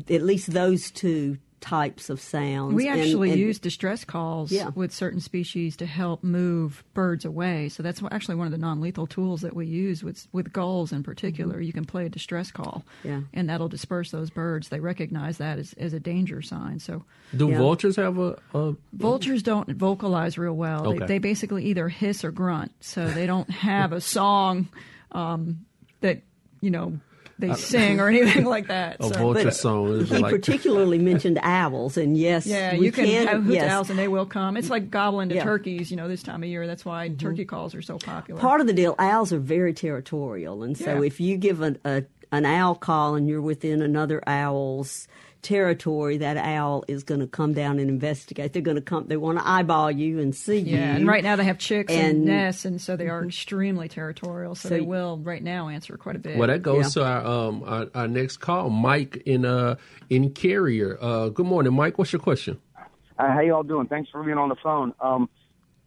[0.09, 2.73] at least those two types of sounds.
[2.73, 4.69] We actually and- use distress calls Yeah.
[4.75, 7.69] with certain species to help move birds away.
[7.69, 11.03] So that's actually one of the non-lethal tools that we use with with gulls in
[11.03, 11.59] particular.
[11.59, 13.07] You can play a distress call, Mm-hmm.
[13.07, 13.21] Yeah.
[13.33, 14.69] and that'll disperse those birds.
[14.69, 16.79] They recognize that as, as a danger sign.
[16.79, 17.03] So
[17.35, 17.57] Do Yeah.
[17.57, 20.87] vultures have a, a vultures don't vocalize real well.
[20.87, 20.99] Okay.
[20.99, 22.71] They, they basically either hiss or grunt.
[22.79, 24.69] So they don't have a song
[25.11, 25.65] um,
[26.01, 26.21] that
[26.61, 26.99] you know
[27.39, 28.97] they sing or anything like that.
[28.99, 29.93] a So- vulture But song?
[30.01, 33.71] Is He like particularly mentioned owls, and yes, Yeah, you can, have hoot yes.
[33.71, 34.57] owls and they will come.
[34.57, 35.41] It's like gobbling to Yeah.
[35.41, 35.49] Mm-hmm.
[35.49, 36.67] turkeys, you know, this time of year.
[36.67, 38.39] That's why turkey calls are so popular.
[38.39, 41.07] Part of the deal, owls are very territorial, and so Yeah.
[41.07, 45.07] if you give an, a, an owl call and you're within another owl's
[45.41, 48.53] territory, that owl is going to come down and investigate.
[48.53, 49.07] They're going to come.
[49.07, 50.77] They want to eyeball you and see you.
[50.77, 52.25] yeah, and right now they have chicks and, And- Mm-hmm.
[52.27, 54.55] nests, and so they are extremely territorial.
[54.55, 56.37] So, So- they will right now answer quite a bit.
[56.37, 57.03] Well, that goes Yeah.
[57.03, 59.75] to our, um, our our next call, Mike in uh
[60.09, 60.97] in Carriere.
[61.01, 61.97] Uh, good morning, Mike.
[61.97, 62.59] What's your question?
[63.17, 63.87] Uh, how y'all doing?
[63.87, 64.93] Thanks for being on the phone.
[65.01, 65.29] Um,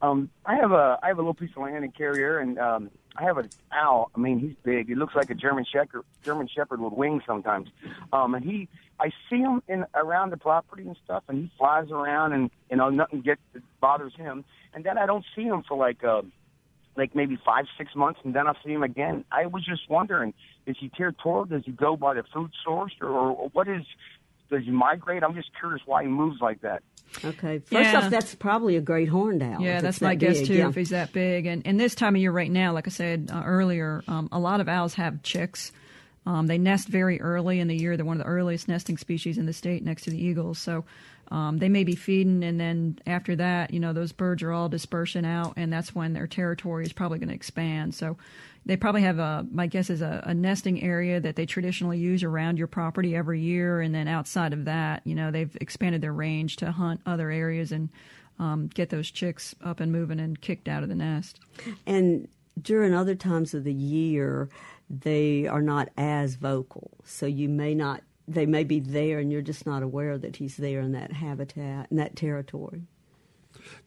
[0.02, 2.90] um, I have a I have a little piece of land in Carriere, and um,
[3.16, 4.10] I have an owl.
[4.14, 4.88] I mean, he's big.
[4.88, 7.68] He looks like a German Shepherd, German Shepherd with wings sometimes.
[8.12, 11.90] Um, and he, I see him in around the property and stuff, and he flies
[11.90, 13.40] around, and you know nothing gets
[13.80, 14.44] bothers him.
[14.74, 16.22] And then I don't see him for like uh,
[16.96, 19.24] like maybe five six months, and then I see him again.
[19.30, 20.32] I was just wondering,
[20.66, 21.44] is he territorial?
[21.44, 23.82] Does he go by the food source, or, or what is?
[24.50, 25.22] Does he migrate?
[25.22, 26.82] I'm just curious why he moves like that.
[27.24, 27.58] Okay.
[27.58, 27.98] First Yeah.
[27.98, 29.60] off, that's probably a great horned owl.
[29.60, 30.54] Yeah, that's my that guess big, too.
[30.54, 30.68] yeah.
[30.68, 33.30] If he's that big, and and this time of year right now, like I said
[33.32, 35.72] uh, earlier, um, a lot of owls have chicks.
[36.24, 37.96] Um, they nest very early in the year.
[37.96, 40.58] They're one of the earliest nesting species in the state, next to the eagles.
[40.58, 40.84] So
[41.32, 44.68] um, they may be feeding, and then after that, you know, those birds are all
[44.68, 47.94] dispersing out, and that's when their territory is probably going to expand.
[47.94, 48.16] So
[48.64, 52.22] they probably have a, my guess is a, a nesting area that they traditionally use
[52.22, 56.12] around your property every year, and then outside of that, you know, they've expanded their
[56.12, 57.88] range to hunt other areas and
[58.38, 61.40] um, get those chicks up and moving and kicked out of the nest.
[61.86, 62.28] And
[62.60, 64.48] during other times of the year,
[64.88, 66.90] they are not as vocal.
[67.04, 70.56] So you may not, they may be there and you're just not aware that he's
[70.56, 72.82] there in that habitat, in that territory.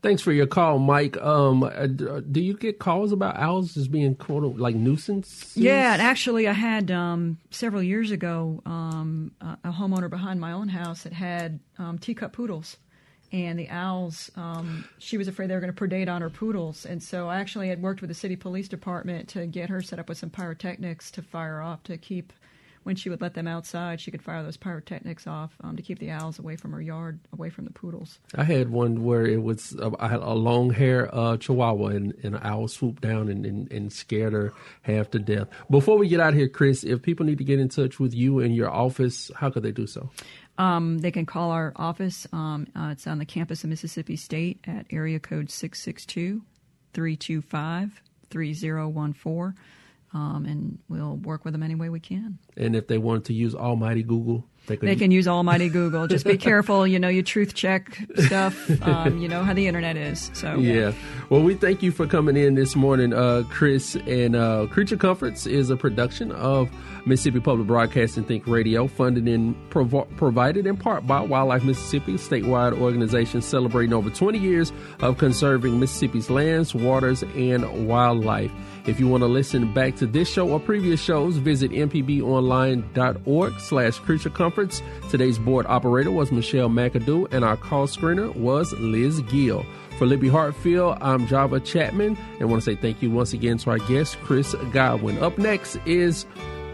[0.02, 1.18] Thanks for your call, Mike.
[1.22, 5.52] Um, uh, uh, do you get calls about owls as being quote like nuisance?
[5.56, 10.70] Yeah, actually, I had um, several years ago um, a, a homeowner behind my own
[10.70, 12.78] house that had um, teacup poodles,
[13.32, 14.32] and the owls.
[14.36, 17.38] Um, she was afraid they were going to predate on her poodles, and so I
[17.38, 20.30] actually had worked with the city police department to get her set up with some
[20.30, 22.32] pyrotechnics to fire off to keep
[22.86, 25.98] when she would let them outside, she could fire those pyrotechnics off um, to keep
[25.98, 28.20] the owls away from her yard, away from the poodles.
[28.36, 32.14] I had one where it was a, I had a long hair uh, chihuahua and,
[32.22, 35.48] and an owl swooped down and, and, and scared her half to death.
[35.68, 38.40] Before we get out here, Chris, if people need to get in touch with you
[38.40, 40.12] and your office, how could they do so?
[40.60, 42.28] Um, they can call our office.
[42.32, 46.44] Um, uh, it's on the campus of Mississippi State at area code 662
[46.94, 49.56] 325 3014.
[50.16, 52.40] Um, and we'll work with them any way we can.
[52.56, 56.08] And if they wanted to use Almighty Google, they, they can use Almighty Google.
[56.08, 58.56] Just be careful, you know, you truth check stuff.
[58.86, 60.30] Um, you know how the internet is.
[60.34, 60.94] So yeah.
[61.30, 63.96] Well, we thank you for coming in this morning, uh, Chris.
[63.96, 66.70] And uh, Creature Comforts is a production of
[67.06, 72.18] Mississippi Public Broadcasting Think Radio, funded and prov- provided in part by Wildlife Mississippi, a
[72.18, 78.52] statewide organization celebrating over 20 years of conserving Mississippi's lands, waters, and wildlife.
[78.88, 84.00] If you want to listen back to this show or previous shows, visit mpbonline.org slash
[84.00, 84.82] creature comforts.
[85.10, 89.66] Today's board operator was Michelle McAdoo, and our call screener was Liz Gill.
[89.98, 93.70] For Libby Hartfield, I'm Java Chapman, and want to say thank you once again to
[93.70, 95.18] our guest, Chris Godwin.
[95.20, 96.26] Up next is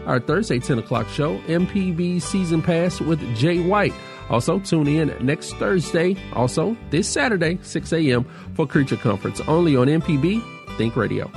[0.06, 3.94] our Thursday 10 o'clock show, MPB Season Pass with Jay White.
[4.30, 8.24] Also, tune in next Thursday, also this Saturday, 6 a.m.,
[8.54, 10.42] for Creature Comforts, only on MPB
[10.78, 11.30] Think Radio.